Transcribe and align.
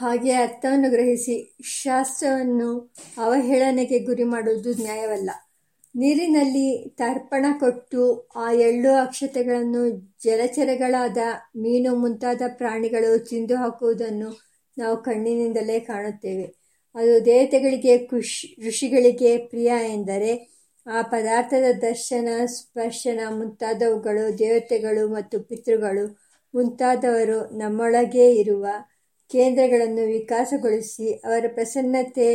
ಹಾಗೆ 0.00 0.32
ಅರ್ಥವನ್ನು 0.32 0.90
ಗ್ರಹಿಸಿ 0.90 1.56
ಶಾಸ್ತ್ರವನ್ನು 1.62 2.94
ಅವಹೇಳನೆಗೆ 3.18 3.98
ಗುರಿ 3.98 4.24
ಮಾಡುವುದು 4.24 4.70
ನ್ಯಾಯವಲ್ಲ. 4.82 5.30
ನೀರಿನಲ್ಲಿ 5.96 6.88
ತರ್ಪಣ 6.88 7.46
ಕೊಟ್ಟು 7.60 8.28
ಆ 8.36 8.52
ಎಳ್ಳು 8.52 8.92
ಅಕ್ಷತೆಗಳನ್ನು 8.94 9.90
ಜಲಚರಗಳಾದ 10.24 11.16
ಮೀನು 11.56 11.96
ಮುಂತಾದ 11.96 12.42
ಪ್ರಾಣಿಗಳು 12.48 13.18
ತಿಂದು 13.18 13.56
ಹಾಕುವುದನ್ನು 13.56 14.40
ನಾವು 14.78 14.96
ಕಣ್ಣಿನಿಂದಲೇ 14.96 15.80
ಕಾಣುತ್ತೇವೆ. 15.80 16.44
ಅದು 16.94 17.24
ದೇವತೆಗಳಿಗೆ 17.24 17.98
ಖುಷಿ 17.98 18.56
ಋಷಿಗಳಿಗೆ 18.68 19.38
ಪ್ರಿಯ 19.38 19.72
ಎಂದರೆ 19.88 20.50
ಆ 20.86 21.02
ಪದಾರ್ಥದ 21.02 21.78
ದರ್ಶನ, 21.78 22.28
ಸ್ಪರ್ಶನ 22.44 23.20
ಮುಂತಾದವುಗಳು 23.30 24.38
ದೇವತೆಗಳು 24.38 25.08
ಮತ್ತು 25.08 25.40
ಪಿತೃಗಳು. 25.40 26.18
ಮುಂತಾದವರು 26.54 27.58
ನಮ್ಮೊಳಗೇ 27.58 28.30
ಇರುವ 28.30 28.66
ಕೇಂದ್ರಗಳನ್ನು 29.30 30.06
ವಿಕಾಸಗೊಳಿಸಿ 30.08 31.12
ಅವರ 31.24 31.44
ಪ್ರಸನ್ನತೆ 31.54 32.28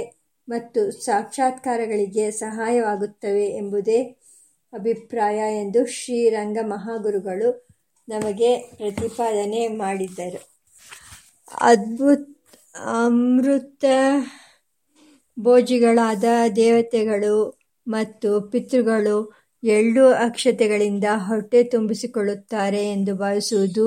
ಮತ್ತು 0.48 0.91
ಸಾಕ್ಷಾತ್ಕಾರಗಳಿಗೆ 1.05 2.31
ಸಹಾಯವಾಗುತ್ತವೆ 2.31 3.45
ಎಂಬುದೇ 3.58 3.99
ಅಭಿಪ್ರಾಯ 4.73 5.40
ಎಂದು 5.62 5.85
ಶ್ರೀರಂಗ 5.85 6.58
ಮಹಾಗುರುಗಳು 6.66 7.49
ನಮಗೆ 8.08 8.49
ಪ್ರತಿಪಾದನೆ 8.77 9.68
ಮಾಡಿದ್ದರು 9.77 10.41
ಅದ್ಭುತ 11.62 12.21
ಅಮೃತ 12.94 13.85
ಭೋಜಿಗಳಾದ 15.38 16.23
ದೇವತೆಗಳು 16.55 17.35
ಮತ್ತು 17.88 18.41
ಪಿತೃಗಳು 18.52 19.18
ಎಳ್ಳು 19.63 20.07
ಅಕ್ಷತೆಗಳಿಂದ 20.23 21.04
ಹೊಟ್ಟೆ 21.27 21.63
ತುಂಬಿಸಿಕೊಳ್ಳುತ್ತಾರೆ 21.63 22.91
ಎಂದು 22.91 23.16
ಭಾವಿಸುವುದು 23.16 23.85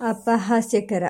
ಅಪಹಾಸ್ಯಕರ. 0.00 1.04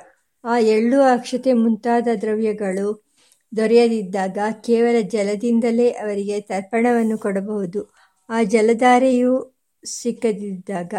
ಆ 0.45 0.59
ಎಳ್ಳು 0.69 1.13
ಅಕ್ಷತೆ 1.13 1.53
ಮುಂತಾದ 1.53 2.09
ದ್ರವ್ಯಗಳು 2.21 3.05
ದೊರೆಯದಿದ್ದಾಗ 3.53 4.39
ಕೇವಲ 4.67 5.09
ಜಲದಿಂದಲೇ 5.09 5.95
ಅವರಿಗೆ 6.03 6.41
ತರ್ಪಣವನ್ನು 6.41 7.19
ಕೊಡಬಹುದು. 7.19 7.93
ಆ 8.29 8.45
ಜಲಧಾರೆಯು 8.45 9.63
ಸಿಕ್ಕದಿದ್ದಾಗ 9.85 10.95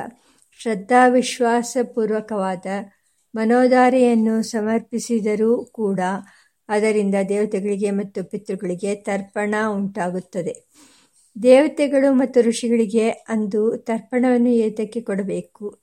ಶ್ರದ್ಧಾವಿಶ್ವಾಸಪೂರ್ವಕವಾದ 0.60 2.66
ಮನೋಧಾರೆಯನ್ನು 3.34 4.44
ಸಮರ್ಪಿಸಿದರೂ 4.44 5.70
ಕೂಡ 5.74 6.00
ಅದರಿಂದ 6.70 7.16
ದೇವತೆಗಳಿಗೆ 7.30 7.92
ಮತ್ತು 7.92 8.24
ಪಿತೃಗಳಿಗೆ 8.24 9.04
ತರ್ಪಣ 9.08 9.56
ಉಂಟಾಗುತ್ತದೆ. 9.72 10.68
ದೇವತೆಗಳು 11.36 12.14
ಮತ್ತು 12.14 12.42
ಋಷಿಗಳಿಗೆ 12.42 13.26
ಅಂದು 13.30 13.78
ತರ್ಪಣವನ್ನು 13.78 14.60
ಏತಕ್ಕೆ 14.60 15.02
ಕೊಡಬೇಕು 15.02 15.80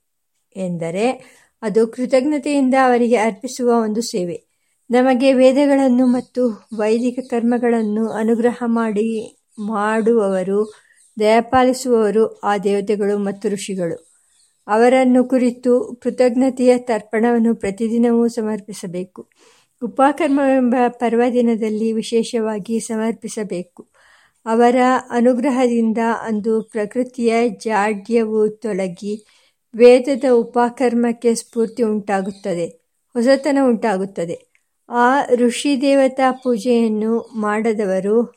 ಎಂದರೆ 0.56 1.32
ಅದು 1.62 1.86
ಕೃತಜ್ಞತೆಯಿಂದ 1.86 2.74
ಅವರಿಗೆ 2.84 3.16
ಅರ್ಪಿಸುವ 3.16 3.70
ಒಂದು 3.70 4.02
ಸೇವೆ. 4.02 4.44
ನಮಗೆ 4.90 5.32
ವೇದಗಳನ್ನು 5.32 6.06
ಮತ್ತು 6.06 6.68
ವೈದಿಕ 6.76 7.18
ಕರ್ಮಗಳನ್ನು 7.30 8.08
ಅನುಗ್ರಹ 8.08 8.62
ಮಾಡಿ 8.64 9.38
ಮಾಡುವವರು, 9.58 10.74
ದಯಪಾಲಿಸುವವರು 11.20 12.40
ಆ 12.40 12.58
ದೇವತೆಗಳು 12.58 13.18
ಮತ್ತು 13.18 13.48
ಋಷಿಗಳು. 13.48 14.12
ಅವರನ್ನು 14.66 15.24
ಕುರಿತು 15.24 16.00
ಕೃತಜ್ಞತೆಯ 16.02 16.78
ತರ್ಪಣವನ್ನು 16.78 17.54
ಪ್ರತಿದಿನವೂ 17.54 18.28
ಸಮರ್ಪಿಸಬೇಕು. 18.28 19.30
ಉಪಕರ್ಮವೆಂಬ 19.82 20.74
ಪರ್ವದಿನದಲ್ಲಿ 20.88 21.92
ವಿಶೇಷವಾಗಿ 21.92 22.80
ಸಮರ್ಪಿಸಬೇಕು. 22.80 23.88
ಅವರ 24.46 24.76
ಅನುಗ್ರಹದಿಂದ 25.10 25.98
ಅಂದು 26.22 26.62
ಪ್ರಕೃತಿಯ 26.62 27.48
ಜಾಡ್ಯವು 27.48 28.48
ತೊಲಗಿ 28.48 29.26
ವೇದದ 29.76 30.24
ಉಪಕರ್ಮಕ್ಕೆ 30.32 31.34
ಸ್ಫೂರ್ತಿ 31.34 31.82
ಉಂಟಾಗುತ್ತದೆ, 31.82 32.66
ಹೊಸತನ 33.12 33.58
ಉಂಟಾಗುತ್ತದೆ. 33.68 34.52
ಆ 34.88 35.22
ಋಷಿ 35.34 35.80
ದೇವತಾ 35.80 36.32
ಪೂಜೆಯನ್ನು 36.32 37.30
ಮಾಡದವರು 37.34 38.34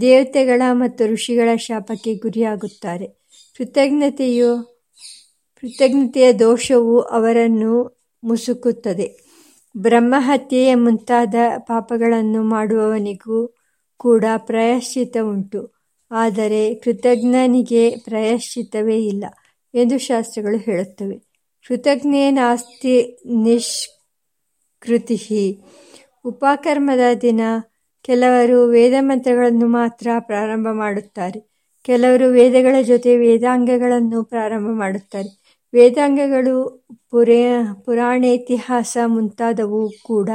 ದೇವತೆಗಳ 0.00 0.62
ಮತ್ತು 0.70 1.06
ಋಷಿಗಳ 1.06 1.56
ಶಾಪಕ್ಕೆ 1.56 2.14
ಗುರಿಯಾಗುತ್ತಾರೆ. 2.14 3.06
ಕೃತಜ್ಞತೆಯು, 3.58 4.82
ಕೃತಜ್ಞತೆಯ 5.60 6.32
ದೋಷವು 6.32 7.00
ಅವರನ್ನು 7.00 7.96
ಮುಸುಕುತ್ತದೆ. 8.24 9.26
ಬ್ರಹ್ಮಹತ್ಯೆಯ 9.76 10.74
ಮುಂತಾದ 10.74 11.34
ಪಾಪಗಳನ್ನು 11.58 12.42
ಮಾಡುವವನಿಗೂ 12.42 13.54
ಕೂಡ 13.96 14.24
ಪ್ರಾಯಶ್ಚಿತ 14.36 15.16
ಉಂಟು 15.22 15.74
ಆದರೆ 16.10 16.74
ಕೃತಜ್ಞನಿಗೆ 16.74 17.90
ಪ್ರಾಯಶ್ಚಿತವೇ 17.90 18.98
ಇಲ್ಲ. 18.98 19.24
ಎಂದು 19.76 19.98
ಶಾಸ್ತ್ರಗಳು 19.98 20.56
ಹೇಳುತ್ತವೆ 20.56 21.18
ಕೃತಜ್ಞೇನಾಸ್ತಿ 21.68 23.18
ನಿಷ್ಕೃತಿ 23.26 25.18
ಉಪಕರ್ಮದ 26.24 27.16
ದಿನ 27.20 27.40
ಕೆಲವರು 28.02 28.64
ವೇದ 28.64 28.92
ಮಂತ್ರಗಳನ್ನು 29.00 29.66
ಮಾತ್ರ 29.66 30.08
ಪ್ರಾರಂಭ 30.18 30.66
ಮಾಡುತ್ತಾರೆ. 30.72 31.50
ಕೆಲವರು 31.82 32.26
ವೇದಗಳ 32.26 32.82
ಜೊತೆ 32.82 33.16
ವೇದಾಂಗಗಳನ್ನು 33.16 34.24
ಪ್ರಾರಂಭ 34.24 34.68
ಮಾಡುತ್ತಾರೆ. 34.70 35.60
ವೇದಾಂಗಗಳು 35.74 36.86
ಪುರೇ, 37.10 37.44
ಪುರಾಣೇತಿಹಾಸ 37.84 38.96
ಮುಂತಾದವು 39.06 39.90
ಕೂಡ 40.04 40.30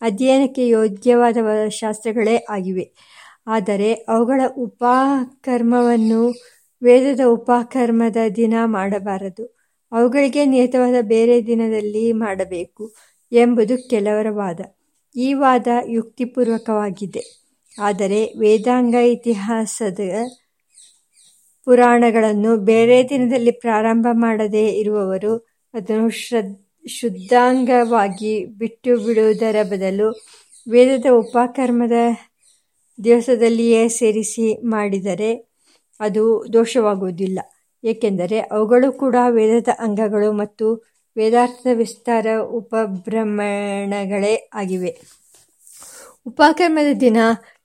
ಅಧ್ಯಯನಕ್ಕೆ 0.00 0.68
ಯೋಗ್ಯವಾದ 0.68 1.36
ಶಾಸ್ತ್ರಗಳೇ 1.68 2.46
ಆಗಿವೆ. 2.50 2.92
ಆದರೆ 3.46 3.92
ಅವುಗಳ 3.92 4.40
ಉಪಕರ್ಮವನ್ನು 4.56 6.32
ವೇದದ 6.82 7.20
ಉಪಕರ್ಮದ 7.26 8.16
ದಿನ 8.36 8.54
ಮಾಡಬಾರದು. 8.64 9.58
ಅವುಗಳಿಗೆ 9.92 10.44
ನಿಯತವಾದ 10.44 10.94
ಬೇರೆ 11.00 11.46
ದಿನದಲ್ಲಿ 11.46 12.12
ಮಾಡಬೇಕು 12.12 12.94
ಎಂಬುದು 13.32 13.88
ಕೆಲವರ 13.90 14.26
ವಾದ. 14.30 14.60
ಈ 15.16 15.34
ವಾದ 15.34 15.66
ಯುಕ್ತಿಪೂರ್ವಕವಾಗಿದೆ. 15.86 17.22
ಆದರೆ 17.78 18.24
ವೇದಾಂಗ 18.38 18.94
ಇತಿಹಾಸದ 18.94 20.00
ಪುರಾಣಗಳನ್ನು 21.64 22.56
ಬೇರೆ 22.56 23.08
ದಿನದಲ್ಲಿ 23.08 23.50
ಪ್ರಾರಂಭ 23.50 24.06
ಮಾಡದೇ 24.12 24.68
ಇರುವವರು 24.68 25.32
ಅದನ್ನು 25.74 26.10
ಶ್ರದ್, 26.10 26.54
ಶುದ್ಧಾಂಗವಾಗಿ 26.88 28.44
ಬಿಟ್ಟು 28.44 29.04
ಬಿಡುವುದರ 29.04 29.56
ಬದಲು 29.62 30.08
ವೇದದ 30.70 31.06
ಉಪಕರ್ಮದ 31.12 31.98
ದಿವಸದಲ್ಲಿಯೇ 33.04 33.88
ಸೇರಿಸಿ 33.88 34.66
ಮಾಡಿದರೆ 34.66 35.51
ಅದು 36.02 36.44
ದೋಷವಾಗುವುದಿಲ್ಲ. 36.52 37.38
ಏಕೆಂದರೆ 37.84 38.38
ಅವುಗಳು 38.38 38.92
ಕೂಡ 38.92 39.16
ವೇದದ 39.30 39.68
ಅಂಗಗಳು 39.78 40.32
ಮತ್ತು 40.32 40.92
ವೇದಾರ್ಥ 41.16 41.66
ವಿಸ್ತಾರ 41.74 42.26
ಉಪಬ್ರಹ್ಮಣಗಳೇ 42.40 44.48
ಆಗಿವೆ. 44.54 45.00
ಉಪಕರ್ಮದ 46.26 47.00
ದಿನ 47.00 47.16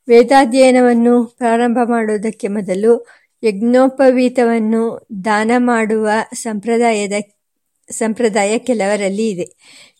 ವೇದಾಧ್ಯಯನವನ್ನು 0.08 1.24
ಪ್ರಾರಂಭ 1.24 1.78
ಮಾಡುವುದಕ್ಕೆ 1.84 2.48
ಮೊದಲು 2.48 3.08
ಯಜ್ಞೋಪವೀತವನ್ನು 3.44 5.08
ದಾನ 5.26 5.52
ಮಾಡುವ 5.58 6.10
ಸಂಪ್ರದಾಯದ, 6.34 7.12
ಸಂಪ್ರದಾಯ 7.92 8.58
ಕೆಲವರಲ್ಲಿ 8.58 9.30
ಇದೆ. 9.30 9.48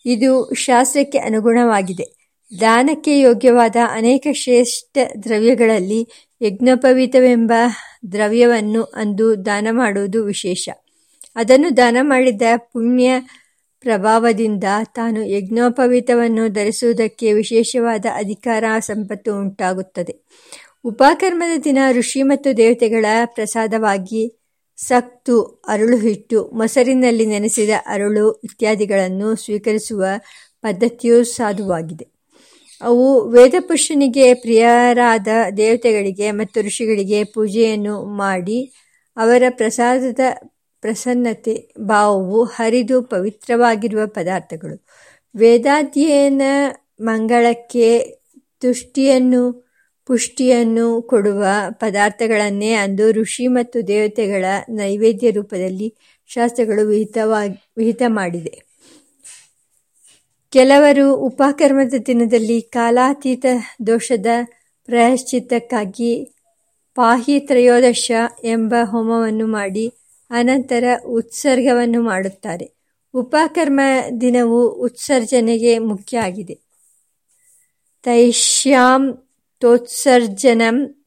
ಇದು 0.06 0.54
ಶಾಸ್ತ್ರಕ್ಕೆ 0.54 1.18
ಅನುಗುಣವಾಗಿದೆ. 1.18 2.18
ದಾನಕ್ಕೆ 2.60 3.20
ಯೋಗ್ಯವಾದ 3.20 3.76
ಅನೇಕ 3.90 4.26
ಶ್ರೇಷ್ಠ 4.32 4.98
ದ್ರವ್ಯಗಳಲ್ಲಿ 5.24 6.08
ಯಜ್ಞೋಪವೀತವೆಂಬ 6.42 7.52
ದ್ರವ್ಯವನ್ನು 8.12 8.82
ಅಂದು 8.82 9.46
ದಾನ 9.46 9.68
ಮಾಡುವುದು 9.70 10.24
ವಿಶೇಷ. 10.24 10.68
ಅದನ್ನು 11.36 11.76
ದಾನ 11.76 11.96
ಮಾಡಿದ 12.00 12.42
ಪುಣ್ಯ 12.56 13.20
ಪ್ರಭಾವದಿಂದ 13.80 14.64
ತಾನು 14.84 15.26
ಯಜ್ಞೋಪವೀತವನ್ನು 15.26 16.48
ಧರಿಸುವುದಕ್ಕೆ 16.48 17.32
ವಿಶೇಷವಾದ 17.32 18.06
ಅಧಿಕಾರ 18.14 18.64
ಸಂಪತ್ತು 18.78 19.38
ಉಂಟಾಗುತ್ತದೆ. 19.38 20.26
ಉಪಕರ್ಮದ 20.84 21.58
ದಿನ 21.64 21.78
ಋಷಿ 21.92 22.22
ಮತ್ತು 22.22 22.56
ದೇವತೆಗಳ 22.56 23.06
ಪ್ರಸಾದವಾಗಿ 23.24 24.34
ಸಕ್ತು 24.76 25.42
ಅರಳು 25.42 25.96
ಹಿಟ್ಟು 25.96 26.50
ಮೊಸರಿನಲ್ಲಿ 26.54 27.26
ನೆನೆಸಿದ 27.26 27.70
ಅರಳು 27.86 28.32
ಇತ್ಯಾದಿಗಳನ್ನು 28.32 29.36
ಸ್ವೀಕರಿಸುವ 29.36 30.04
ಪದ್ಧತಿಯು 30.62 31.24
ಸಾಧುವಾಗಿದೆ. 31.24 32.17
ಅವು 32.82 33.28
ವೇದಪುರುಷನಿಗೆ 33.28 34.34
ಪ್ರಿಯರಾದ 34.34 35.28
ದೇವತೆಗಳಿಗೆ 35.56 36.30
ಮತ್ತು 36.30 36.60
ಋಷಿಗಳಿಗೆ 36.60 37.24
ಪೂಜೆಯನ್ನು 37.24 38.04
ಮಾಡಿ 38.04 38.72
ಅವರ 39.16 39.42
ಪ್ರಸಾದದ 39.50 40.20
ಪ್ರಸನ್ನತೆ 40.80 41.72
ಭಾವವು 41.78 42.44
ಹರಿದು 42.44 43.02
ಪವಿತ್ರವಾಗಿರುವ 43.02 44.06
ಪದಾರ್ಥಗಳು. 44.06 44.86
ವೇದಾಧ್ಯಯನ 45.36 46.42
ಮಂಗಳಕ್ಕೆ 47.00 47.98
ತುಷ್ಟಿಯನ್ನು, 48.60 49.68
ಪುಷ್ಟಿಯನ್ನು 50.06 51.02
ಕೊಡುವ 51.02 51.44
ಪದಾರ್ಥಗಳನ್ನೇ 51.70 52.72
ಅಂದು 52.72 53.12
ಋಷಿ 53.12 53.46
ಮತ್ತು 53.46 53.88
ದೇವತೆಗಳ 53.88 54.44
ನೈವೇದ್ಯ 54.68 55.30
ರೂಪದಲ್ಲಿ 55.30 55.94
ಶಾಸ್ತ್ರಗಳು 56.26 56.88
ವಿಹಿತವಾಗಿ, 56.88 57.72
ವಿಹಿತ 57.76 58.02
ಮಾಡಿದೆ. 58.06 58.67
ಕೆಲವರು 60.50 61.16
ಉಪಕರ್ಮದ 61.16 61.94
ದಿನದಲ್ಲಿ 62.06 62.60
ಕಾಲಾತೀತ 62.60 63.46
ದೋಷದ 63.86 64.26
ಪ್ರಾಯಶ್ಚಿತ್ತಕ್ಕಾಗಿ 64.84 66.32
ಪಾಹಿ 66.94 67.40
ತ್ರಯೋದಶ 67.40 68.10
ಎಂಬ 68.44 68.74
ಹೋಮವನ್ನು 68.84 69.46
ಮಾಡಿ, 69.46 69.94
ಅನಂತರ 70.30 70.84
ಉತ್ಸರ್ಗವನ್ನು 71.06 72.02
ಮಾಡುತ್ತಾರೆ. 72.02 72.72
ಉಪಕರ್ಮ 73.14 73.80
ದಿನವು 74.20 74.68
ಉತ್ಸರ್ಜನೆಗೆ 74.68 75.78
ಮುಖ್ಯ 75.78 76.18
ಆಗಿದೆ. 76.18 76.58
ತೈಷ್ಯಾಂ 78.02 79.28
ತೋತ್ಸರ್ಜನಂ 79.60 81.06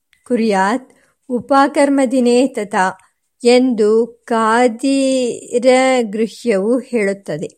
ಉಪಕರ್ಮ 1.29 1.99
ದಿನೇ 2.11 2.47
ತಥಾ 2.47 2.97
ಎಂದು 3.43 4.21
ಕಾದಿರಗೃಹ್ಯವು 4.25 6.79
ಹೇಳುತ್ತದೆ. 6.79 7.57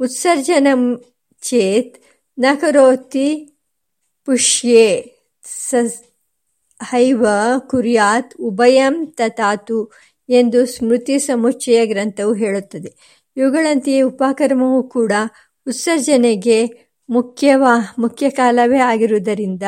ಉತ್ಸರ್ಜನಂ 0.00 1.04
ಚೇತ್ನ 1.40 2.44
ಕರೋತಿ 2.54 3.46
ಸ 5.42 5.74
ಹೈವ 6.82 7.26
ಕುರ್ಯಾತ್ 7.58 8.34
ಉಭಯಂ 8.40 9.06
ತಥಾತು 9.06 9.92
ಎಂದು 10.28 10.66
ಸ್ಮೃತಿ 10.66 11.18
ಸಮುಚ್ಚಯ 11.18 11.86
ಗ್ರಂಥವು 11.86 12.32
ಹೇಳುತ್ತದೆ. 12.32 13.20
ಇವುಗಳಂತೆಯೇ 13.36 14.00
ಉಪಕರ್ಮವು 14.00 14.88
ಕೂಡ 14.88 15.12
ಉತ್ಸರ್ಜನೆಗೆ 15.66 16.66
ಮುಖ್ಯವಾ, 17.10 17.94
ಮುಖ್ಯ 17.98 18.30
ಕಾಲವೇ 18.30 18.78
ಆಗಿರುವುದರಿಂದ 18.78 19.62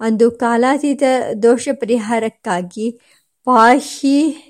ಅಂದು 0.00 0.30
ಕಾಲಾತೀತ 0.30 1.02
ದೋಷ 1.42 1.68
ಪರಿಹಾರಕ್ಕಾಗಿ 1.72 3.00
ಪಾಹಿ 3.44 4.46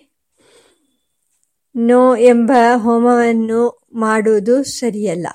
ನೋ 1.77 2.17
ಎಂಬ 2.17 2.53
ಹೋಮವನ್ನು 2.75 3.81
ಮಾಡುವುದು 3.93 4.65
ಸರಿಯಲ್ಲ. 4.65 5.27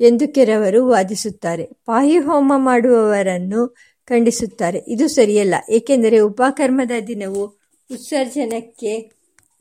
ಎಂದು 0.00 0.34
ಕೆಲವರು 0.34 0.88
ವಾದಿಸುತ್ತಾರೆ. 0.88 1.64
ಪಾಯಿಹೋಮ 1.64 2.52
ಮಾಡುವವರನ್ನು 2.56 3.76
ಖಂಡಿಸುತ್ತಾರೆ. 4.06 4.82
ಇದು 4.88 5.08
ಸರಿಯಲ್ಲ. 5.08 5.54
ಏಕೆಂದರೆ 5.70 6.18
ಉಪಕರ್ಮದ 6.18 6.90
ದಿನವು 7.06 7.44
ಉತ್ಸರ್ಜನಕ್ಕೆ 7.92 9.10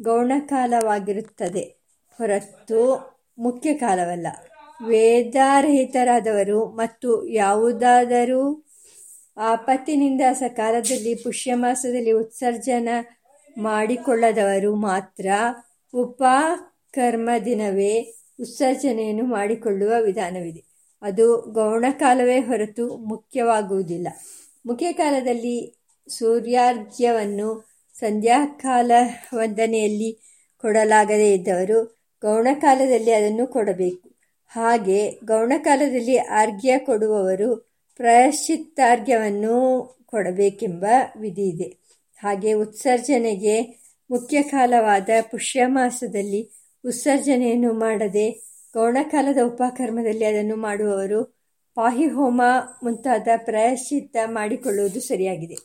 ಗೌಣಕಾಲವಾಗಿರುತ್ತದೆ. 0.02 1.78
ಹೊರತು 2.18 2.80
ಮುಖ್ಯ 3.38 3.74
ಕಾಲವಲ್ಲ. 3.74 4.28
ವೇದಾರಹಿತರಾದವರು 4.88 6.66
ಮತ್ತು 6.66 7.28
ಯಾವುದಾದರೂ 7.28 8.64
ಆಪತ್ತಿನಿಂದ 9.38 10.22
ಸಕಾಲದಲ್ಲಿ 10.34 11.16
ಪುಷ್ಯಮಾಸದಲ್ಲಿ 11.16 12.12
ಉತ್ಸರ್ಜನ 12.12 12.90
ಮಾಡಿಕೊಳ್ಳದವರು 13.58 14.76
ಮಾತ್ರ 14.76 15.28
ಉಪಕರ್ಮ 15.94 17.30
ದಿನವೇ 17.46 18.14
ಉತ್ಸರ್ಜನೆಯನ್ನು 18.40 19.24
ಮಾಡಿಕೊಳ್ಳುವ 19.24 19.94
ವಿಧಾನವಿದೆ. 20.02 20.64
ಅದು 21.02 21.42
ಗೌಣಕಾಲವೇ 21.42 22.40
ಹೊರತು 22.40 22.98
ಮುಖ್ಯವಾಗುವುದಿಲ್ಲ. 22.98 24.08
ಮುಖ್ಯ 24.66 24.94
ಕಾಲದಲ್ಲಿ 24.94 25.78
ಸೂರ್ಯಾರ್ಘ್ಯವನ್ನು 26.10 27.70
ಸಂಧ್ಯಾಕಾಲ 28.00 28.92
ವಂದನೆಯಲ್ಲಿ 29.36 30.20
ಕೊಡಲಾಗದೇ 30.58 31.34
ಇದ್ದವರು 31.34 31.84
ಗೌಣಕಾಲದಲ್ಲಿ 32.22 33.12
ಅದನ್ನು 33.12 33.48
ಕೊಡಬೇಕು. 33.48 34.10
ಹಾಗೆ 34.48 35.12
ಗೌಣಕಾಲದಲ್ಲಿ 35.26 36.18
ಅರ್ಘ್ಯ 36.18 36.78
ಕೊಡುವವರು 36.78 37.56
ಪ್ರಾಯಶ್ಚಿತ್ತಾರ್ಘ್ಯವನ್ನು 37.96 39.56
ಕೊಡಬೇಕೆಂಬ 40.06 40.86
ವಿಧಿ 41.20 41.42
ಇದೆ 41.42 41.78
ಹಾಗೆ 42.20 42.54
ಉತ್ಸರ್ಜನೆಗೆ 42.54 43.62
ಮುಖ್ಯ 44.10 44.42
ಕಾಲವಾದ 44.42 45.10
ಪುಷ್ಯಮಾಸದಲ್ಲಿ 45.32 46.52
ಉತ್ಸರ್ಜನೆಯನ್ನು 46.86 47.74
ಮಾಡದೆ 47.74 48.44
ಗೌಣಕಾಲದ 48.74 49.38
ಉಪಕರ್ಮದಲ್ಲಿ 49.46 50.26
ಅದನ್ನು 50.26 50.56
ಮಾಡುವವರು 50.56 51.38
ಪಾಹಿಹೋಮ 51.76 52.42
ಮುಂತಾದ 52.84 53.28
ಪ್ರಾಯಶ್ಚಿತ್ತ 53.38 54.18
ಮಾಡಿಕೊಳ್ಳುವುದು 54.26 55.00
ಸರಿಯಾಗಿದೆ. 55.00 55.56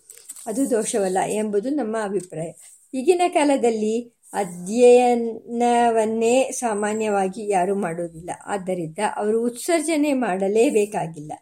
ಅದು 0.47 0.71
ದೋಷವಲ್ಲ 0.71 1.19
ಎಂಬುದು 1.29 1.71
ನಮ್ಮ 1.71 1.97
ಅಭಿಪ್ರಾಯ. 2.03 2.53
ಈಗಿನ 2.95 3.21
ಕಾಲದಲ್ಲಿ 3.29 4.15
ಅಧ್ಯಯನವನ್ನೇ 4.33 6.51
ಸಾಮಾನ್ಯವಾಗಿ 6.51 7.49
ಯಾರೂ 7.49 7.75
ಮಾಡುವುದಿಲ್ಲ. 7.75 8.31
ಆದ್ದರಿಂದ 8.47 8.99
ಅವರು 9.17 9.45
ಉತ್ಸರ್ಜನೆ 9.45 10.13
ಮಾಡಲೇಬೇಕಾಗಿಲ್ಲ. 10.13 11.33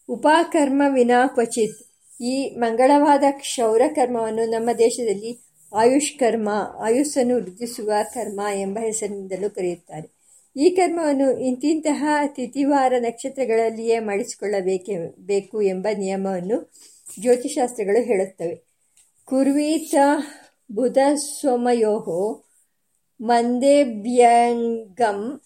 ಉಪಕರ್ಮ 0.09 0.81
ವಿನಾ 0.93 1.27
ಕ್ವಚಿತ್. 1.27 1.81
ಈ 2.21 2.55
ಮಂಗಳವಾದ 2.55 3.23
ಕ್ಷೌರ 3.31 3.81
ಕರ್ಮವನ್ನು 3.95 4.45
ನಮ್ಮ 4.45 4.69
ದೇಶದಲ್ಲಿ 4.77 5.41
ಆಯುಷ್ಕರ್ಮ, 5.75 6.49
ಆಯುಸ್ಸನ್ನು 6.79 7.35
ವೃದ್ಧಿಸುವ 7.35 7.91
ಕರ್ಮ 8.13 8.41
ಎಂಬ 8.53 8.79
ಹೆಸರಿನಿಂದಲೂ 8.79 9.49
ಕರೆಯುತ್ತಾರೆ. 9.49 10.20
ಈ 10.55 10.69
ಕರ್ಮವನ್ನು 10.69 11.39
ಇಂತಿಂತಹ 11.39 12.05
ತಿಥಿವಾರ 12.27 12.93
ನಕ್ಷತ್ರಗಳಲ್ಲಿಯೇ 12.99 13.99
ಮಾಡಿಸಿಕೊಳ್ಳಬೇಕೆ, 13.99 15.19
ಬೇಕು 15.19 15.61
ಎಂಬ 15.61 15.87
ನಿಯಮವನ್ನು 15.97 16.73
ಜ್ಯೋತಿಷಾಸ್ತ್ರಗಳು 17.19 18.03
ಹೇಳುತ್ತವೆ. 18.03 18.63
ಕುರ್ವೀತ 19.25 19.95
ಬುಧ 20.71 20.97
ಸೋಮಯೋ 21.15 22.47
ಮಂದೇಭ್ಯಂಗಂ 23.21 25.41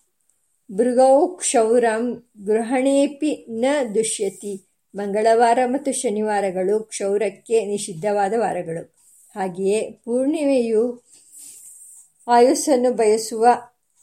ಭೃಗೌ 0.72 1.28
ಕ್ಷೌರಂ 1.28 2.32
ಗೃಹಣೇಪಿ 2.46 3.46
ನ 3.50 3.66
ದುಷ್ಯತಿ. 3.96 4.68
ಮಂಗಳವಾರ 4.96 5.60
ಮತ್ತು 5.66 5.92
ಶನಿವಾರಗಳು 5.92 6.80
ಕ್ಷೌರಕ್ಕೆ 6.80 7.66
ನಿಷಿದ್ಧವಾದ 7.66 8.34
ವಾರಗಳು. 8.38 8.96
ಹಾಗೆಯೇ 9.36 9.92
ಪೂರ್ಣಿಮೆಯು 9.92 11.04
ಆಯುಸ್ಸನ್ನು 12.28 12.94
ಬಯಸುವ 12.94 13.48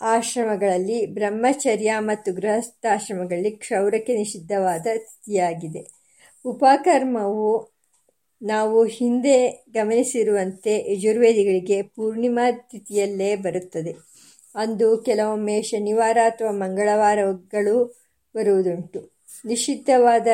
ಆಶ್ರಮಗಳಲ್ಲಿ 0.03 1.07
ಬ್ರಹ್ಮಚರ್ಯ 1.07 1.95
ಮತ್ತು 1.99 2.33
ಗೃಹಸ್ಥಾಶ್ರಮಗಳಲ್ಲಿ 2.33 3.51
ಕ್ಷೌರಕ್ಕೆ 3.51 4.17
ನಿಷಿದ್ಧವಾದ 4.17 4.81
ಸ್ಥಿತಿಯಾಗಿದೆ. 4.81 5.87
ಉಪಕರ್ಮವು 6.45 7.73
ನಾವು 8.43 8.85
ಹಿಂದೆ 8.85 9.65
ಗಮನಿಸಿರುವಂತೆ 9.71 10.93
ಯಜುರ್ವೇದಿಗಳಿಗೆ 10.93 11.83
ಪೂರ್ಣಿಮಾ 11.83 12.53
ತಿಥಿಯಲ್ಲೇ 12.53 13.37
ಬರುತ್ತದೆ. 13.37 13.93
ಅಂದು 14.55 14.99
ಕೆಲವೊಮ್ಮೆ 14.99 15.63
ಶನಿವಾರ 15.63 16.19
ಅಥವಾ 16.25 16.51
ಮಂಗಳವಾರಗಳು 16.51 18.03
ಬರುವುದುಂಟು. 18.35 19.13
ನಿಷಿದ್ಧವಾದ 19.45 20.29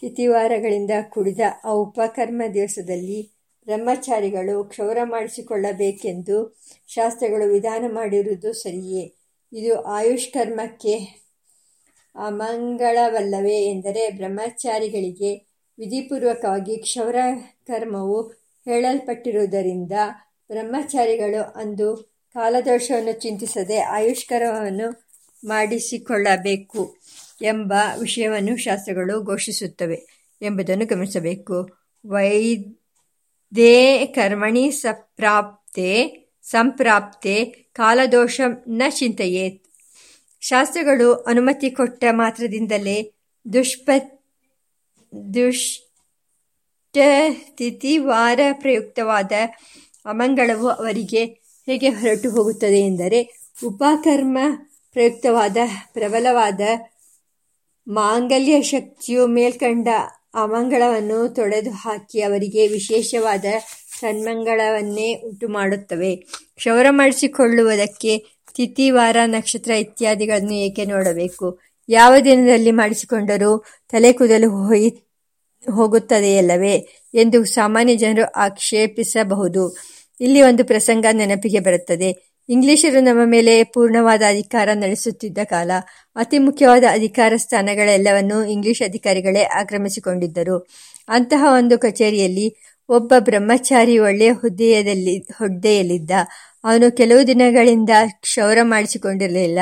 ತಿಥಿವಾರಗಳಿಂದ 0.00 0.90
ಕುಡಿದ 1.08 1.40
ಆ 1.64 1.68
ಉಪಕರ್ಮ 1.68 2.42
ದಿವಸದಲ್ಲಿ 2.54 3.33
ಬ್ರಹ್ಮಚಾರಿಗಳು 3.66 4.64
ಕ್ಷೌರ 4.64 4.98
ಮಾಡಿಸಿಕೊಳ್ಳಬೇಕೆಂದು 5.04 6.60
ಶಾಸ್ತ್ರಗಳು 6.88 7.52
ವಿಧಾನ 7.52 7.84
ಮಾಡಿರುವುದು 7.88 8.52
ಸರಿಯೇ? 8.52 9.14
ಇದು 9.52 9.80
ಆಯುಷ್ಕರ್ಮಕ್ಕೆ 9.80 11.24
ಅಮಂಗಳವಲ್ಲವೇ 12.16 13.56
ಎಂದರೆ 13.56 14.10
ಬ್ರಹ್ಮಚಾರಿಗಳಿಗೆ 14.10 15.54
ವಿಧಿಪೂರ್ವಕವಾಗಿ 15.78 16.76
ಕ್ಷೌರ 16.76 17.16
ಕರ್ಮವು 17.66 18.22
ಹೇಳಲ್ಪಟ್ಟಿರುವುದರಿಂದ 18.64 19.92
ಬ್ರಹ್ಮಚಾರಿಗಳು 20.50 21.52
ಅಂದು 21.52 22.14
ಕಾಲದೋಷವನ್ನು 22.34 23.12
ಚಿಂತಿಸದೆ 23.12 23.78
ಆಯುಷ್ಕರವನ್ನು 23.78 25.04
ಮಾಡಿಸಿಕೊಳ್ಳಬೇಕು 25.46 26.96
ಎಂಬ 27.42 27.72
ವಿಷಯವನ್ನು 28.00 28.56
ಶಾಸ್ತ್ರಗಳು 28.56 29.22
ಘೋಷಿಸುತ್ತವೆ 29.22 30.30
ಎಂಬುದನ್ನು 30.42 30.86
ಗಮನಿಸಬೇಕು. 30.86 31.68
ವೈದ್ಯೇ 33.54 34.06
ಕರ್ಮಣಿ 34.06 34.70
ಸಪ್ರಾಪ್ತೆ, 34.70 35.90
ಸಂಪ್ರಾಪ್ತೆ, 36.42 37.34
ಕಾಲದೋಷ 37.72 38.40
ನ 38.68 38.82
ಚಿಂತೆಯೇತ್. 38.88 39.62
ಶಾಸ್ತ್ರಗಳು 40.40 41.14
ಅನುಮತಿ 41.14 41.70
ಕೊಟ್ಟ 41.70 42.04
ಮಾತ್ರದಿಂದಲೇ 42.10 42.96
ದುಷ್ಪ 43.52 43.90
ವಾರ 47.98 48.40
ಪ್ರಯುಕ್ತವಾದ 48.52 49.32
ಅಮಂಗಳವು 50.06 50.68
ಅವರಿಗೆ 50.68 51.24
ಹೇಗೆ 51.66 51.88
ಹೊರಟು 51.88 52.30
ಹೋಗುತ್ತದೆ 52.30 52.80
ಎಂದರೆ, 52.80 53.20
ಉಪಕರ್ಮ 53.64 54.38
ಪ್ರಯುಕ್ತವಾದ 54.92 55.56
ಪ್ರಬಲವಾದ 55.92 56.60
ಮಾಂಗಲ್ಯ 57.88 58.62
ಶಕ್ತಿಯು 58.62 59.26
ಮೇಲ್ಕಂಡ 59.26 59.88
ಅಮಂಗಳವನ್ನು 60.34 61.34
ತೊಡೆದು 61.34 61.70
ಹಾಕಿ 61.70 62.20
ಅವರಿಗೆ 62.20 62.66
ವಿಶೇಷವಾದ 62.66 63.44
ಸನ್ಮಂಗಳವನ್ನೇ 64.00 65.14
ಉಂಟು 65.14 65.48
ಮಾಡುತ್ತವೆ 65.48 66.16
ಕ್ಷೌರ 66.56 66.86
ಮಾಡಿಸಿಕೊಳ್ಳುವುದಕ್ಕೆ 66.90 68.18
ತಿಥಿ 68.54 68.90
ವಾರ 68.90 69.16
ನಕ್ಷತ್ರ 69.26 69.70
ಇತ್ಯಾದಿಗಳನ್ನು 69.70 70.54
ಏಕೆ 70.54 70.84
ನೋಡಬೇಕು? 70.84 71.60
ಯಾವ 71.88 72.14
ದಿನದಲ್ಲಿ 72.24 72.70
ಮಾಡಿಸಿಕೊಂಡರೂ 72.70 73.64
ತಲೆ 73.90 74.12
ಕೂದಲು 74.12 74.50
ಹೋಯಿ 74.50 74.88
ಹೋಗುತ್ತದೆಯಲ್ಲವೇ 75.70 76.76
ಎಂದು 77.14 77.44
ಸಾಮಾನ್ಯ 77.44 77.96
ಜನರು 77.96 78.32
ಆಕ್ಷೇಪಿಸಬಹುದು. 78.32 79.76
ಇಲ್ಲಿ 80.20 80.42
ಒಂದು 80.42 80.64
ಪ್ರಸಂಗ 80.64 81.06
ನೆನಪಿಗೆ 81.12 81.60
ಬರುತ್ತದೆ. 81.60 82.33
ಇಂಗ್ಲಿಷರು 82.48 83.00
ನಮ್ಮ 83.00 83.20
ಮೇಲೆ 83.24 83.64
ಪೂರ್ಣವಾದ 83.64 84.22
ಅಧಿಕಾರ 84.28 84.68
ನಡೆಸುತ್ತಿದ್ದ 84.74 85.38
ಕಾಲ, 85.44 85.70
ಅತಿ 86.16 86.38
ಮುಖ್ಯವಾದ 86.38 86.84
ಅಧಿಕಾರ 86.92 87.32
ಸ್ಥಾನಗಳೆಲ್ಲವನ್ನೂ 87.36 88.44
ಇಂಗ್ಲಿಷ್ 88.44 88.82
ಅಧಿಕಾರಿಗಳೇ 88.82 89.42
ಆಕ್ರಮಿಸಿಕೊಂಡಿದ್ದರು. 89.42 90.66
ಅಂತಹ 91.08 91.44
ಒಂದು 91.52 91.78
ಕಚೇರಿಯಲ್ಲಿ 91.78 92.46
ಒಬ್ಬ 92.88 93.14
ಬ್ರಹ್ಮಚಾರಿ 93.18 93.98
ಒಳ್ಳೆಯ 93.98 94.32
ಹುದ್ದೆಯದಲ್ಲಿ, 94.32 95.18
ಹುದ್ದೆಯಲ್ಲಿದ್ದ. 95.18 96.10
ಅವನು 96.64 96.96
ಕೆಲವು 96.96 97.26
ದಿನಗಳಿಂದ 97.26 97.90
ಕ್ಷೌರ 98.20 98.58
ಮಾಡಿಸಿಕೊಂಡಿರಲಿಲ್ಲ. 98.62 99.58